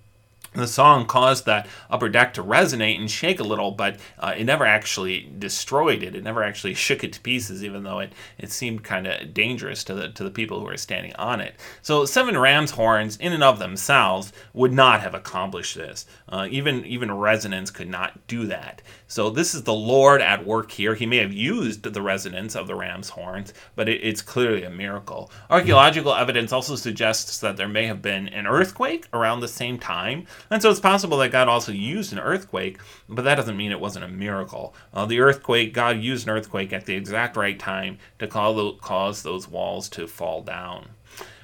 the 0.56 0.68
song 0.68 1.06
caused 1.06 1.46
that 1.46 1.68
upper 1.90 2.10
deck 2.10 2.34
to 2.36 2.44
resonate 2.44 3.00
and 3.00 3.10
shake 3.10 3.40
a 3.40 3.44
little, 3.44 3.72
but 3.72 3.98
uh, 4.20 4.34
it 4.38 4.46
never 4.46 4.66
actually 4.66 5.32
destroyed 5.38 6.04
it. 6.04 6.16
It 6.16 6.24
never 6.24 6.44
actually 6.44 6.74
shook 6.86 7.04
it 7.04 7.14
to 7.14 7.22
pieces, 7.22 7.64
even 7.64 7.84
though 7.84 8.00
it, 8.00 8.14
it 8.38 8.52
seemed 8.52 8.84
kind 8.84 9.08
of 9.08 9.34
dangerous 9.34 9.84
to 9.86 9.94
the 9.94 10.10
to 10.10 10.24
the 10.24 10.32
people 10.32 10.60
who 10.60 10.66
were 10.66 10.78
standing 10.78 11.16
on 11.16 11.42
it. 11.42 11.56
So 11.82 12.06
seven 12.06 12.38
ram's 12.38 12.72
horns, 12.72 13.18
in 13.18 13.34
and 13.34 13.44
of 13.44 13.60
themselves, 13.60 14.32
would 14.54 14.74
not 14.74 15.02
have 15.02 15.14
accomplished 15.14 15.76
this. 15.76 16.06
Uh, 16.30 16.48
even 16.50 16.86
even 16.86 17.12
resonance 17.12 17.72
could 17.72 17.90
not 17.90 18.28
do 18.28 18.48
that. 18.48 18.82
So 19.08 19.30
this 19.30 19.54
is 19.54 19.64
the 19.64 19.74
Lord 19.74 20.22
at 20.22 20.46
work 20.46 20.72
here. 20.72 20.96
He 20.96 21.06
may 21.06 21.18
have 21.18 21.34
used 21.34 21.84
the 21.84 22.02
resonance 22.02 22.56
of 22.56 22.68
the 22.68 22.76
ram's 22.76 23.10
horns, 23.10 23.54
but 23.76 23.88
it, 23.88 24.02
it's 24.04 24.22
clearly 24.22 24.64
a 24.64 24.70
miracle. 24.70 25.32
Archaeological 25.50 26.14
evidence 26.14 26.52
also 26.52 26.76
suggests 26.76 27.40
that 27.40 27.58
there 27.58 27.68
may 27.68 27.86
have 27.86 28.02
been 28.02 28.28
an 28.30 28.48
earthquake 28.48 29.08
around 29.14 29.40
the 29.40 29.48
same 29.48 29.78
time 29.78 30.26
and 30.50 30.62
so 30.62 30.70
it's 30.70 30.80
possible 30.80 31.18
that 31.18 31.32
God 31.32 31.48
also 31.48 31.72
used 31.72 32.14
an 32.14 32.20
earthquake, 32.20 32.80
but 33.10 33.24
that 33.24 33.36
doesn't 33.36 33.58
mean 33.58 33.72
it 33.72 33.80
wasn't 33.80 34.06
a 34.06 34.10
miracle. 34.10 34.74
Uh, 34.94 35.06
the 35.06 35.20
earthquake, 35.20 35.74
God 35.74 36.00
used 36.00 36.28
an 36.28 36.34
earthquake 36.34 36.74
at 36.74 36.86
the 36.86 36.96
exact 36.96 37.36
right 37.36 37.58
time 37.60 37.98
to 38.20 38.28
cause 38.28 39.24
those 39.24 39.48
walls 39.48 39.90
to 39.90 40.08
fall 40.08 40.42
down. 40.42 40.90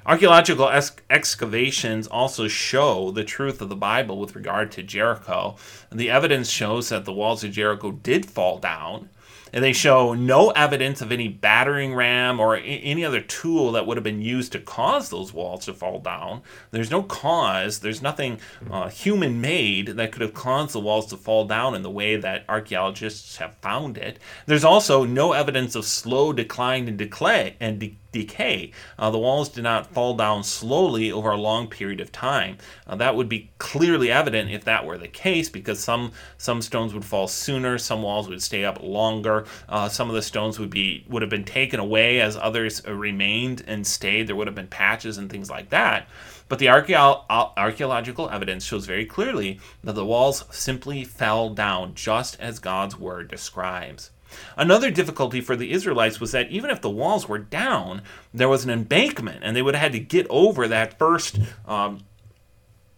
Archaeological 0.04 0.68
ex- 0.68 0.96
excavations 1.12 2.08
also 2.08 2.48
show 2.48 3.12
the 3.12 3.24
truth 3.24 3.62
of 3.62 3.70
the 3.70 3.76
Bible 3.76 4.18
with 4.18 4.36
regard 4.36 4.72
to 4.72 4.82
Jericho. 4.82 5.56
The 5.92 6.10
evidence 6.10 6.50
shows 6.50 6.90
that 6.90 7.06
the 7.06 7.14
walls 7.14 7.44
of 7.44 7.52
Jericho 7.52 7.92
did 7.92 8.26
fall 8.26 8.58
down. 8.58 9.10
And 9.54 9.64
they 9.64 9.74
show 9.74 10.14
no 10.14 10.52
evidence 10.52 11.02
of 11.02 11.12
any 11.12 11.28
battering 11.28 11.94
ram 11.94 12.40
or 12.40 12.56
any 12.56 13.04
other 13.04 13.22
tool 13.22 13.72
that 13.74 13.86
would 13.86 13.98
have 13.98 14.04
been 14.04 14.22
used 14.22 14.52
to 14.54 14.60
cause 14.60 15.10
those 15.10 15.34
walls 15.34 15.66
to 15.66 15.74
fall 15.74 16.00
down. 16.00 16.42
There's 16.72 16.92
no 16.92 17.04
cause, 17.04 17.80
there's 17.80 18.02
nothing 18.02 18.40
uh, 18.70 18.90
human 18.90 19.42
made 19.42 19.88
that 19.88 20.12
could 20.12 20.22
have 20.22 20.34
caused 20.34 20.74
the 20.74 20.80
walls 20.80 21.08
to 21.08 21.18
fall 21.18 21.46
down 21.46 21.76
in 21.76 21.82
the 21.82 21.90
way 21.90 22.16
that 22.16 22.46
archaeologists 22.48 23.38
have 23.38 23.56
found 23.58 23.98
it. 23.98 24.20
There's 24.46 24.64
also 24.64 25.04
no 25.04 25.34
evidence 25.34 25.76
of 25.76 25.86
slow 25.86 26.34
decline 26.34 26.88
and 26.88 26.98
decay 26.98 27.56
and 27.60 27.80
de- 27.80 27.98
decay. 28.12 28.72
Uh, 29.00 29.10
the 29.10 29.18
walls 29.18 29.50
did 29.50 29.64
not 29.64 29.88
fall 29.88 30.16
down 30.16 30.44
slowly 30.44 31.12
over 31.12 31.32
a 31.32 31.38
long 31.38 31.68
period 31.68 32.00
of 32.00 32.12
time. 32.12 32.58
Uh, 32.88 32.96
that 32.96 33.16
would 33.16 33.30
be 33.30 33.50
clearly 33.58 34.12
evident 34.12 34.52
if 34.52 34.66
that 34.66 34.86
were 34.86 34.98
the 34.98 35.08
case, 35.08 35.50
because 35.50 35.80
some 35.80 36.12
some 36.38 36.62
stones 36.62 36.94
would 36.94 37.06
fall 37.06 37.28
sooner, 37.28 37.78
some 37.78 38.02
walls 38.02 38.28
would 38.28 38.42
stay 38.42 38.66
up 38.66 38.82
longer. 38.82 39.46
Uh, 39.70 39.88
some 39.90 40.10
of 40.10 40.16
the 40.16 40.22
stones 40.22 40.60
would 40.60 40.70
be 40.70 41.06
would 41.08 41.22
have 41.22 41.32
been 41.32 41.46
taken 41.46 41.80
away 41.80 42.20
as 42.20 42.36
others 42.38 42.82
uh, 42.88 42.94
remained 42.94 43.64
and 43.68 43.86
stayed. 43.86 44.28
There 44.28 44.36
would 44.36 44.48
have 44.48 44.56
been 44.56 44.68
patches 44.68 45.18
and 45.18 45.30
things 45.30 45.50
like 45.50 45.70
that. 45.70 46.08
But 46.50 46.60
the 46.60 46.66
archeo- 46.66 47.24
archaeological 47.30 48.30
evidence 48.30 48.66
shows 48.66 48.86
very 48.86 49.06
clearly 49.06 49.62
that 49.86 49.94
the 49.94 50.06
walls 50.06 50.44
simply 50.52 51.06
fell 51.06 51.50
down, 51.52 51.96
just 51.96 52.38
as 52.42 52.60
God's 52.60 53.00
word 53.00 53.30
describes. 53.30 54.12
Another 54.58 54.92
difficulty 54.92 55.42
for 55.42 55.56
the 55.56 55.72
Israelites 55.72 56.20
was 56.20 56.32
that 56.32 56.50
even 56.50 56.70
if 56.70 56.82
the 56.82 56.90
walls 56.90 57.28
were 57.28 57.40
down, 57.40 58.02
there 58.34 58.50
was 58.50 58.64
an 58.64 58.70
embankment, 58.70 59.40
and 59.44 59.56
they 59.56 59.62
would 59.62 59.76
have 59.76 59.84
had 59.84 59.92
to 59.94 60.00
get 60.00 60.28
over 60.30 60.68
that 60.68 60.98
first, 60.98 61.40
um, 61.68 62.00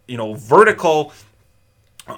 you 0.08 0.18
know, 0.18 0.34
vertical 0.34 1.14
uh, 2.08 2.18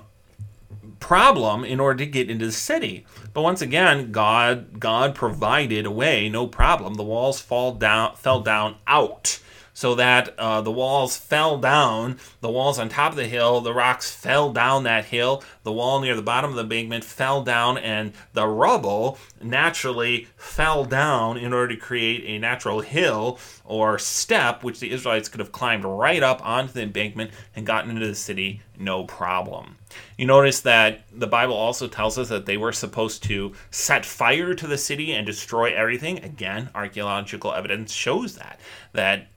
problem 0.99 1.63
in 1.63 1.79
order 1.79 1.99
to 1.99 2.05
get 2.05 2.29
into 2.29 2.45
the 2.45 2.51
city. 2.51 3.05
But 3.33 3.41
once 3.41 3.61
again, 3.61 4.11
God 4.11 4.79
God 4.79 5.15
provided 5.15 5.85
a 5.85 5.91
way, 5.91 6.29
no 6.29 6.47
problem. 6.47 6.95
The 6.95 7.03
walls 7.03 7.39
fall 7.39 7.73
down 7.73 8.15
fell 8.15 8.41
down 8.41 8.77
out 8.87 9.39
so 9.75 9.93
that 9.93 10.33
uh, 10.39 10.61
the 10.61 10.71
walls 10.71 11.17
fell 11.17 11.57
down. 11.57 12.17
The 12.39 12.49
walls 12.49 12.79
on 12.79 12.89
top 12.89 13.11
of 13.11 13.17
the 13.17 13.27
hill, 13.27 13.61
the 13.61 13.73
rocks 13.73 14.09
fell 14.09 14.51
down 14.51 14.83
that 14.83 15.05
hill. 15.05 15.43
The 15.63 15.73
wall 15.73 15.99
near 15.99 16.15
the 16.15 16.21
bottom 16.23 16.49
of 16.49 16.55
the 16.55 16.63
embankment 16.63 17.03
fell 17.03 17.43
down, 17.43 17.77
and 17.77 18.13
the 18.33 18.47
rubble 18.47 19.19
naturally 19.43 20.29
fell 20.37 20.85
down 20.85 21.37
in 21.37 21.53
order 21.53 21.75
to 21.75 21.79
create 21.79 22.23
a 22.25 22.39
natural 22.39 22.79
hill 22.79 23.37
or 23.65 23.99
step, 23.99 24.63
which 24.63 24.79
the 24.79 24.91
Israelites 24.91 25.27
could 25.27 25.41
have 25.41 25.51
climbed 25.51 25.83
right 25.83 26.23
up 26.23 26.43
onto 26.43 26.71
the 26.71 26.81
embankment 26.81 27.31
and 27.55 27.65
gotten 27.65 27.91
into 27.91 28.07
the 28.07 28.15
city 28.15 28.61
no 28.79 29.03
problem. 29.03 29.75
You 30.17 30.25
notice 30.25 30.61
that 30.61 31.01
the 31.11 31.27
Bible 31.27 31.55
also 31.55 31.87
tells 31.87 32.17
us 32.17 32.29
that 32.29 32.45
they 32.45 32.57
were 32.57 32.71
supposed 32.71 33.23
to 33.23 33.53
set 33.71 34.05
fire 34.05 34.53
to 34.53 34.67
the 34.67 34.77
city 34.77 35.11
and 35.11 35.25
destroy 35.25 35.75
everything. 35.75 36.23
Again, 36.23 36.69
archaeological 36.73 37.53
evidence 37.53 37.91
shows 37.91 38.35
that. 38.35 38.59
That 38.93 39.27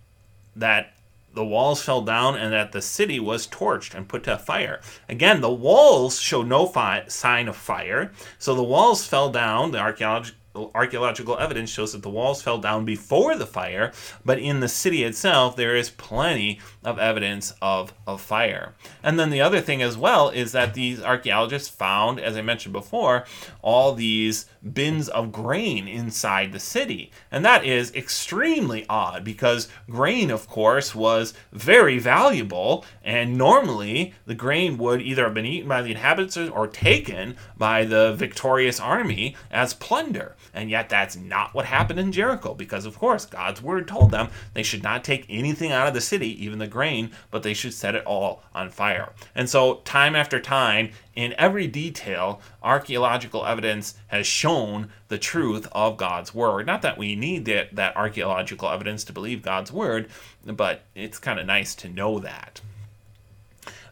that 0.58 0.92
the 1.34 1.44
walls 1.44 1.82
fell 1.82 2.02
down 2.02 2.36
and 2.36 2.52
that 2.52 2.72
the 2.72 2.82
city 2.82 3.20
was 3.20 3.46
torched 3.46 3.94
and 3.94 4.08
put 4.08 4.24
to 4.24 4.36
fire. 4.38 4.80
Again, 5.08 5.40
the 5.40 5.52
walls 5.52 6.20
show 6.20 6.42
no 6.42 6.66
fi- 6.66 7.04
sign 7.08 7.48
of 7.48 7.56
fire. 7.56 8.12
So 8.38 8.54
the 8.54 8.62
walls 8.62 9.06
fell 9.06 9.30
down. 9.30 9.70
The 9.70 9.78
archaeological 9.78 10.38
archaeological 10.74 11.38
evidence 11.38 11.70
shows 11.70 11.92
that 11.92 12.02
the 12.02 12.10
walls 12.10 12.42
fell 12.42 12.58
down 12.58 12.84
before 12.84 13.36
the 13.36 13.46
fire, 13.46 13.92
but 14.24 14.38
in 14.38 14.60
the 14.60 14.68
city 14.68 15.04
itself, 15.04 15.56
there 15.56 15.76
is 15.76 15.90
plenty 15.90 16.60
of 16.84 16.98
evidence 16.98 17.52
of, 17.62 17.92
of 18.06 18.20
fire. 18.20 18.74
And 19.02 19.18
then 19.18 19.30
the 19.30 19.40
other 19.40 19.60
thing 19.60 19.82
as 19.82 19.96
well 19.96 20.28
is 20.30 20.52
that 20.52 20.74
these 20.74 21.02
archaeologists 21.02 21.68
found, 21.68 22.20
as 22.20 22.36
I 22.36 22.42
mentioned 22.42 22.72
before, 22.72 23.24
all 23.62 23.94
these 23.94 24.46
bins 24.72 25.08
of 25.08 25.32
grain 25.32 25.86
inside 25.86 26.52
the 26.52 26.60
city. 26.60 27.10
And 27.30 27.44
that 27.44 27.64
is 27.64 27.94
extremely 27.94 28.84
odd 28.88 29.24
because 29.24 29.68
grain, 29.88 30.30
of 30.30 30.48
course, 30.48 30.94
was 30.94 31.34
very 31.52 31.98
valuable, 31.98 32.84
and 33.02 33.36
normally 33.36 34.14
the 34.26 34.34
grain 34.34 34.78
would 34.78 35.00
either 35.00 35.24
have 35.24 35.34
been 35.34 35.46
eaten 35.46 35.68
by 35.68 35.82
the 35.82 35.90
inhabitants 35.90 36.36
or 36.36 36.66
taken 36.66 37.36
by 37.56 37.84
the 37.84 38.14
victorious 38.14 38.80
army 38.80 39.36
as 39.50 39.74
plunder. 39.74 40.36
And 40.54 40.70
yet, 40.70 40.88
that's 40.88 41.16
not 41.16 41.54
what 41.54 41.66
happened 41.66 42.00
in 42.00 42.12
Jericho 42.12 42.54
because, 42.54 42.86
of 42.86 42.98
course, 42.98 43.26
God's 43.26 43.62
word 43.62 43.86
told 43.86 44.10
them 44.10 44.28
they 44.54 44.62
should 44.62 44.82
not 44.82 45.04
take 45.04 45.26
anything 45.28 45.72
out 45.72 45.88
of 45.88 45.94
the 45.94 46.00
city, 46.00 46.44
even 46.44 46.58
the 46.58 46.66
grain, 46.66 47.10
but 47.30 47.42
they 47.42 47.54
should 47.54 47.74
set 47.74 47.94
it 47.94 48.04
all 48.04 48.42
on 48.54 48.70
fire. 48.70 49.12
And 49.34 49.48
so, 49.48 49.76
time 49.84 50.16
after 50.16 50.40
time, 50.40 50.90
in 51.14 51.34
every 51.36 51.66
detail, 51.66 52.40
archaeological 52.62 53.44
evidence 53.44 53.96
has 54.06 54.26
shown 54.26 54.90
the 55.08 55.18
truth 55.18 55.66
of 55.72 55.96
God's 55.96 56.34
word. 56.34 56.66
Not 56.66 56.82
that 56.82 56.98
we 56.98 57.16
need 57.16 57.44
that, 57.46 57.74
that 57.74 57.96
archaeological 57.96 58.68
evidence 58.68 59.04
to 59.04 59.12
believe 59.12 59.42
God's 59.42 59.72
word, 59.72 60.08
but 60.44 60.82
it's 60.94 61.18
kind 61.18 61.40
of 61.40 61.46
nice 61.46 61.74
to 61.76 61.88
know 61.88 62.20
that. 62.20 62.60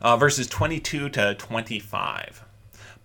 Uh, 0.01 0.16
verses 0.16 0.47
22 0.47 1.09
to 1.09 1.35
25. 1.35 2.46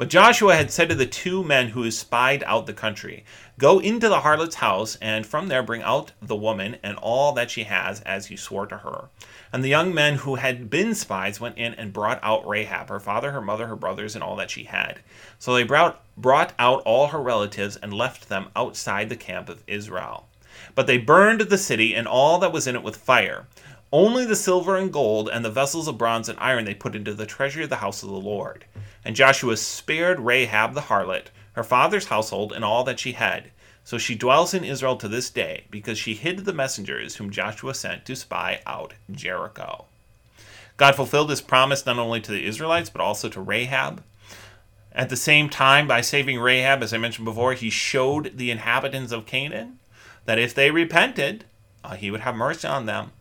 But 0.02 0.10
Joshua 0.10 0.56
had 0.56 0.72
said 0.72 0.90
to 0.90 0.96
the 0.96 1.06
two 1.06 1.44
men 1.44 1.68
who 1.68 1.92
spied 1.92 2.44
out 2.48 2.66
the 2.66 2.74
country, 2.74 3.24
Go 3.60 3.78
into 3.78 4.10
the 4.10 4.22
harlot's 4.22 4.56
house, 4.56 4.98
and 5.00 5.28
from 5.28 5.48
there 5.48 5.62
bring 5.62 5.84
out 5.84 6.12
the 6.20 6.36
woman 6.36 6.78
and 6.82 6.98
all 6.98 7.34
that 7.34 7.52
she 7.52 7.66
has, 7.66 8.02
as 8.02 8.32
you 8.32 8.36
swore 8.36 8.66
to 8.66 8.78
her. 8.78 9.10
And 9.54 9.64
the 9.64 9.70
young 9.70 9.94
men 9.94 10.16
who 10.16 10.38
had 10.38 10.72
been 10.72 10.96
spies 10.96 11.40
went 11.40 11.60
in 11.60 11.76
and 11.76 11.94
brought 11.94 12.20
out 12.24 12.48
Rahab, 12.48 12.90
her 12.90 13.00
father, 13.00 13.32
her 13.32 13.42
mother, 13.42 13.68
her 13.68 13.76
brothers, 13.76 14.16
and 14.16 14.24
all 14.24 14.36
that 14.38 14.50
she 14.50 14.64
had. 14.64 15.02
So 15.38 15.54
they 15.54 15.62
brought, 15.62 16.02
brought 16.18 16.54
out 16.58 16.82
all 16.82 17.10
her 17.10 17.22
relatives 17.22 17.76
and 17.76 17.94
left 17.94 18.28
them 18.28 18.48
outside 18.56 19.08
the 19.08 19.16
camp 19.16 19.50
of 19.50 19.64
Israel. 19.68 20.28
But 20.74 20.88
they 20.88 20.98
burned 20.98 21.42
the 21.42 21.60
city 21.60 21.94
and 21.94 22.08
all 22.08 22.40
that 22.40 22.52
was 22.52 22.66
in 22.66 22.76
it 22.76 22.82
with 22.82 22.98
fire. 22.98 23.46
Only 23.94 24.24
the 24.24 24.38
silver 24.38 24.78
and 24.78 24.92
gold 24.92 25.30
and 25.30 25.44
the 25.44 25.52
vessels 25.52 25.88
of 25.88 25.98
bronze 25.98 26.30
and 26.30 26.40
iron 26.40 26.64
they 26.64 26.74
put 26.74 26.96
into 26.96 27.14
the 27.14 27.26
treasury 27.26 27.66
of 27.66 27.70
the 27.70 27.78
house 27.78 28.04
of 28.04 28.10
the 28.10 28.16
Lord. 28.16 28.64
And 29.04 29.16
Joshua 29.18 29.58
spared 29.58 30.20
Rahab 30.20 30.74
the 30.74 30.82
harlot, 30.82 31.26
her 31.54 31.64
father's 31.64 32.08
household, 32.08 32.54
and 32.54 32.64
all 32.64 32.86
that 32.86 33.00
she 33.00 33.14
had. 33.14 33.52
So 33.84 33.98
she 33.98 34.16
dwells 34.16 34.54
in 34.54 34.64
Israel 34.64 34.96
to 34.96 35.10
this 35.10 35.30
day, 35.30 35.66
because 35.70 35.98
she 35.98 36.14
hid 36.14 36.40
the 36.40 36.54
messengers 36.54 37.18
whom 37.18 37.32
Joshua 37.32 37.74
sent 37.74 38.06
to 38.06 38.16
spy 38.16 38.62
out 38.66 38.94
Jericho. 39.12 39.86
God 40.78 40.96
fulfilled 40.96 41.30
his 41.30 41.42
promise 41.42 41.86
not 41.86 42.00
only 42.00 42.22
to 42.22 42.32
the 42.32 42.46
Israelites, 42.46 42.90
but 42.90 43.02
also 43.02 43.28
to 43.28 43.42
Rahab. 43.42 44.04
At 44.94 45.10
the 45.10 45.18
same 45.18 45.50
time, 45.50 45.88
by 45.88 46.02
saving 46.02 46.40
Rahab, 46.40 46.82
as 46.82 46.94
I 46.94 46.98
mentioned 46.98 47.26
before, 47.26 47.54
he 47.54 47.70
showed 47.70 48.38
the 48.38 48.52
inhabitants 48.52 49.12
of 49.12 49.26
Canaan 49.26 49.80
that 50.26 50.40
if 50.40 50.54
they 50.54 50.72
repented, 50.72 51.44
uh, 51.84 51.96
he 51.96 52.10
would 52.10 52.22
have 52.22 52.36
mercy 52.36 52.68
on 52.68 52.86
them. 52.86 53.12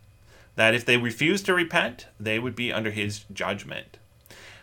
That 0.55 0.75
if 0.75 0.85
they 0.85 0.97
refused 0.97 1.45
to 1.45 1.53
repent, 1.53 2.07
they 2.19 2.39
would 2.39 2.55
be 2.55 2.73
under 2.73 2.91
his 2.91 3.25
judgment. 3.33 3.97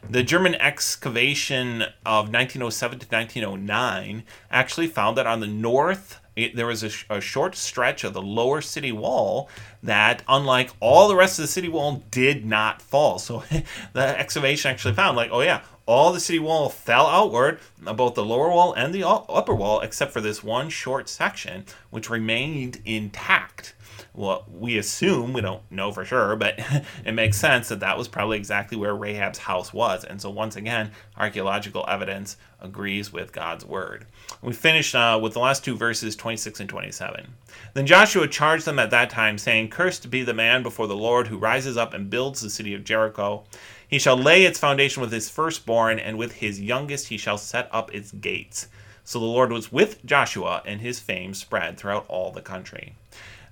The 0.08 0.22
German 0.22 0.54
excavation 0.54 1.82
of 2.06 2.32
1907 2.32 3.00
to 3.00 3.06
1909 3.06 4.22
actually 4.50 4.86
found 4.86 5.16
that 5.16 5.26
on 5.26 5.40
the 5.40 5.46
north, 5.46 6.20
it, 6.36 6.54
there 6.54 6.66
was 6.66 6.84
a, 6.84 6.90
a, 7.16 7.20
short 7.20 7.56
stretch 7.56 8.04
of 8.04 8.12
the 8.12 8.22
lower 8.22 8.60
city 8.60 8.92
wall 8.92 9.48
that, 9.82 10.22
unlike 10.28 10.70
all 10.78 11.08
the 11.08 11.16
rest 11.16 11.38
of 11.38 11.42
the 11.42 11.48
city 11.48 11.68
wall, 11.68 12.04
did 12.12 12.46
not 12.46 12.80
fall. 12.80 13.18
So 13.18 13.42
the 13.92 14.18
excavation 14.18 14.70
actually 14.70 14.94
found, 14.94 15.16
like, 15.16 15.30
oh 15.32 15.40
yeah, 15.40 15.62
all 15.88 16.12
the 16.12 16.20
city 16.20 16.38
wall 16.38 16.68
fell 16.68 17.06
outward, 17.06 17.58
both 17.80 18.14
the 18.14 18.24
lower 18.24 18.50
wall 18.50 18.74
and 18.74 18.94
the 18.94 19.02
upper 19.08 19.54
wall, 19.54 19.80
except 19.80 20.12
for 20.12 20.20
this 20.20 20.44
one 20.44 20.68
short 20.68 21.08
section, 21.08 21.64
which 21.88 22.10
remained 22.10 22.82
intact 22.84 23.74
well, 24.18 24.44
we 24.52 24.78
assume, 24.78 25.32
we 25.32 25.40
don't 25.40 25.62
know 25.70 25.92
for 25.92 26.04
sure, 26.04 26.34
but 26.34 26.58
it 27.04 27.12
makes 27.12 27.36
sense 27.36 27.68
that 27.68 27.80
that 27.80 27.96
was 27.96 28.08
probably 28.08 28.36
exactly 28.36 28.76
where 28.76 28.94
Rahab's 28.94 29.38
house 29.38 29.72
was. 29.72 30.04
And 30.04 30.20
so, 30.20 30.28
once 30.30 30.56
again, 30.56 30.90
archaeological 31.16 31.84
evidence 31.88 32.36
agrees 32.60 33.12
with 33.12 33.32
God's 33.32 33.64
word. 33.64 34.06
We 34.42 34.52
finish 34.52 34.94
uh, 34.94 35.18
with 35.22 35.34
the 35.34 35.38
last 35.38 35.64
two 35.64 35.76
verses, 35.76 36.16
26 36.16 36.60
and 36.60 36.68
27. 36.68 37.28
Then 37.74 37.86
Joshua 37.86 38.26
charged 38.26 38.64
them 38.64 38.80
at 38.80 38.90
that 38.90 39.10
time, 39.10 39.38
saying, 39.38 39.68
Cursed 39.68 40.10
be 40.10 40.22
the 40.24 40.34
man 40.34 40.62
before 40.62 40.88
the 40.88 40.96
Lord 40.96 41.28
who 41.28 41.38
rises 41.38 41.76
up 41.76 41.94
and 41.94 42.10
builds 42.10 42.40
the 42.40 42.50
city 42.50 42.74
of 42.74 42.84
Jericho. 42.84 43.44
He 43.88 43.98
shall 43.98 44.16
lay 44.16 44.44
its 44.44 44.58
foundation 44.58 45.00
with 45.00 45.10
his 45.10 45.30
firstborn, 45.30 45.98
and 45.98 46.18
with 46.18 46.34
his 46.34 46.60
youngest 46.60 47.08
he 47.08 47.16
shall 47.16 47.38
set 47.38 47.68
up 47.72 47.92
its 47.94 48.12
gates. 48.12 48.68
So 49.02 49.18
the 49.18 49.24
Lord 49.24 49.50
was 49.50 49.72
with 49.72 50.04
Joshua, 50.04 50.62
and 50.66 50.82
his 50.82 51.00
fame 51.00 51.32
spread 51.32 51.78
throughout 51.78 52.04
all 52.08 52.30
the 52.30 52.42
country. 52.42 52.94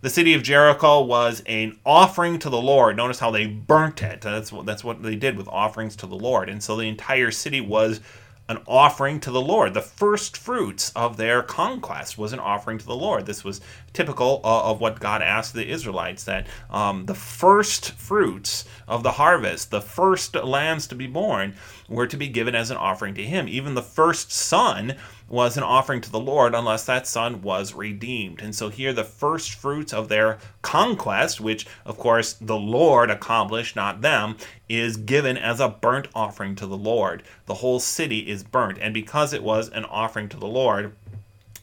The 0.02 0.10
city 0.10 0.34
of 0.34 0.42
Jericho 0.42 1.00
was 1.00 1.42
an 1.46 1.78
offering 1.86 2.38
to 2.40 2.50
the 2.50 2.60
Lord. 2.60 2.96
Notice 2.96 3.18
how 3.18 3.30
they 3.30 3.46
burnt 3.46 4.02
it. 4.02 4.20
That's 4.20 4.52
what, 4.52 4.66
that's 4.66 4.84
what 4.84 5.02
they 5.02 5.16
did 5.16 5.38
with 5.38 5.48
offerings 5.48 5.96
to 5.96 6.06
the 6.06 6.14
Lord. 6.14 6.50
And 6.50 6.62
so 6.62 6.76
the 6.76 6.88
entire 6.88 7.30
city 7.30 7.62
was 7.62 8.00
an 8.48 8.58
offering 8.66 9.18
to 9.20 9.30
the 9.30 9.40
Lord. 9.40 9.74
The 9.74 9.80
first 9.80 10.36
fruits 10.36 10.92
of 10.94 11.16
their 11.16 11.42
conquest 11.42 12.16
was 12.16 12.32
an 12.32 12.38
offering 12.38 12.78
to 12.78 12.86
the 12.86 12.94
Lord. 12.94 13.26
This 13.26 13.42
was 13.42 13.60
typical 13.92 14.40
uh, 14.44 14.70
of 14.70 14.80
what 14.80 15.00
God 15.00 15.22
asked 15.22 15.52
the 15.52 15.68
Israelites 15.68 16.24
that 16.24 16.46
um, 16.70 17.06
the 17.06 17.14
first 17.14 17.92
fruits 17.92 18.64
of 18.86 19.02
the 19.02 19.12
harvest, 19.12 19.70
the 19.70 19.80
first 19.80 20.34
lambs 20.34 20.86
to 20.88 20.94
be 20.94 21.06
born, 21.06 21.54
were 21.88 22.06
to 22.06 22.16
be 22.16 22.28
given 22.28 22.54
as 22.54 22.70
an 22.70 22.76
offering 22.76 23.14
to 23.14 23.24
Him. 23.24 23.48
Even 23.48 23.74
the 23.74 23.82
first 23.82 24.30
son 24.30 24.94
was 25.28 25.56
an 25.56 25.62
offering 25.62 26.00
to 26.00 26.10
the 26.10 26.20
Lord 26.20 26.54
unless 26.54 26.84
that 26.84 27.06
son 27.06 27.42
was 27.42 27.74
redeemed. 27.74 28.40
And 28.40 28.54
so 28.54 28.68
here 28.68 28.92
the 28.92 29.04
first 29.04 29.54
fruits 29.54 29.92
of 29.92 30.08
their 30.08 30.38
conquest, 30.62 31.40
which 31.40 31.66
of 31.84 31.98
course 31.98 32.34
the 32.34 32.56
Lord 32.56 33.10
accomplished, 33.10 33.74
not 33.74 34.02
them, 34.02 34.36
is 34.68 34.96
given 34.96 35.36
as 35.36 35.58
a 35.58 35.68
burnt 35.68 36.08
offering 36.14 36.54
to 36.56 36.66
the 36.66 36.76
Lord. 36.76 37.22
The 37.46 37.54
whole 37.54 37.80
city 37.80 38.20
is 38.30 38.44
burnt. 38.44 38.78
And 38.80 38.94
because 38.94 39.32
it 39.32 39.42
was 39.42 39.68
an 39.70 39.84
offering 39.84 40.28
to 40.28 40.36
the 40.36 40.46
Lord, 40.46 40.94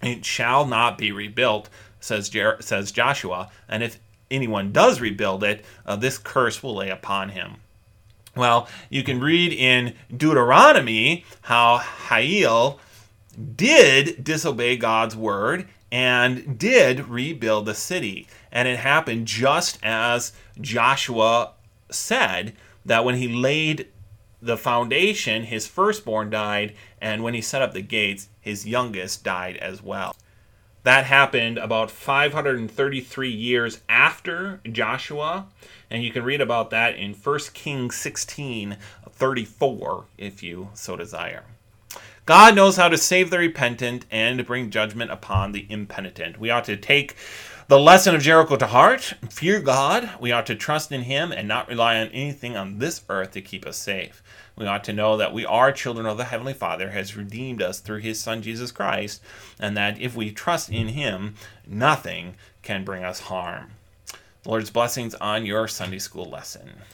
it 0.02 0.26
shall 0.26 0.66
not 0.66 0.98
be 0.98 1.12
rebuilt, 1.12 1.70
says, 2.02 2.28
Jer- 2.28 2.58
says 2.60 2.92
Joshua. 2.92 3.50
And 3.70 3.82
if 3.82 3.98
anyone 4.30 4.74
does 4.74 5.00
rebuild 5.00 5.44
it, 5.44 5.64
uh, 5.86 5.96
this 5.96 6.18
curse 6.18 6.62
will 6.62 6.76
lay 6.76 6.90
upon 6.90 7.30
him. 7.30 7.56
Well, 8.36 8.68
you 8.90 9.04
can 9.04 9.22
read 9.22 9.54
in 9.54 9.94
Deuteronomy 10.16 11.24
how 11.44 11.78
Hiel 12.10 12.80
did 13.56 14.24
disobey 14.24 14.78
God's 14.78 15.16
word 15.16 15.68
and 15.92 16.58
did 16.58 17.08
rebuild 17.08 17.66
the 17.66 17.76
city. 17.76 18.28
And 18.52 18.68
it 18.68 18.80
happened 18.80 19.28
just 19.28 19.78
as 19.84 20.34
Joshua 20.60 21.52
said 21.90 22.54
that 22.86 23.06
when 23.06 23.16
he 23.16 23.28
laid 23.28 23.88
the 24.42 24.58
foundation, 24.58 25.44
his 25.44 25.68
firstborn 25.68 26.30
died, 26.30 26.74
and 27.00 27.24
when 27.24 27.34
he 27.34 27.42
set 27.42 27.62
up 27.62 27.74
the 27.74 27.82
gates, 27.82 28.28
his 28.42 28.68
youngest 28.68 29.24
died 29.24 29.56
as 29.58 29.82
well. 29.82 30.16
That 30.84 31.06
happened 31.06 31.58
about 31.58 31.90
533 31.90 33.30
years 33.30 33.80
after 33.88 34.60
Joshua, 34.70 35.48
and 35.90 36.04
you 36.04 36.12
can 36.12 36.24
read 36.24 36.42
about 36.42 36.72
that 36.72 36.98
in 36.98 37.14
1 37.14 37.40
Kings 37.54 37.96
16 37.96 38.78
34 39.10 40.06
if 40.18 40.44
you 40.44 40.70
so 40.74 40.98
desire. 40.98 41.46
God 42.26 42.56
knows 42.56 42.78
how 42.78 42.88
to 42.88 42.98
save 42.98 43.32
the 43.32 43.38
repentant 43.38 44.06
and 44.10 44.46
bring 44.46 44.70
judgment 44.70 45.12
upon 45.12 45.52
the 45.52 45.68
impenitent. 45.70 46.40
We 46.40 46.50
ought 46.50 46.64
to 46.66 46.78
take 46.78 47.18
the 47.68 47.78
lesson 47.78 48.16
of 48.16 48.22
Jericho 48.22 48.56
to 48.56 48.68
heart, 48.68 49.16
fear 49.30 49.60
God. 49.60 50.10
We 50.22 50.32
ought 50.32 50.46
to 50.46 50.56
trust 50.56 50.94
in 50.94 51.02
Him 51.02 51.34
and 51.34 51.50
not 51.50 51.68
rely 51.68 52.00
on 52.00 52.08
anything 52.08 52.56
on 52.56 52.80
this 52.80 53.02
earth 53.10 53.32
to 53.32 53.42
keep 53.42 53.66
us 53.66 53.76
safe. 53.76 54.24
We 54.56 54.66
ought 54.66 54.86
to 54.86 54.94
know 54.94 55.18
that 55.18 55.34
we 55.34 55.46
are 55.46 55.74
children 55.74 56.06
of 56.06 56.16
the 56.16 56.24
Heavenly 56.24 56.54
Father, 56.54 56.92
has 56.92 57.18
redeemed 57.18 57.62
us 57.62 57.82
through 57.82 58.00
His 58.00 58.22
Son 58.22 58.42
Jesus 58.42 58.72
Christ, 58.72 59.22
and 59.60 59.76
that 59.76 60.00
if 60.00 60.16
we 60.16 60.32
trust 60.32 60.70
in 60.70 60.90
Him, 60.90 61.36
nothing 61.68 62.36
can 62.62 62.86
bring 62.86 63.04
us 63.04 63.20
harm. 63.20 63.72
The 64.44 64.50
Lord's 64.50 64.70
blessings 64.70 65.14
on 65.16 65.46
your 65.46 65.68
Sunday 65.68 66.00
school 66.00 66.30
lesson. 66.30 66.74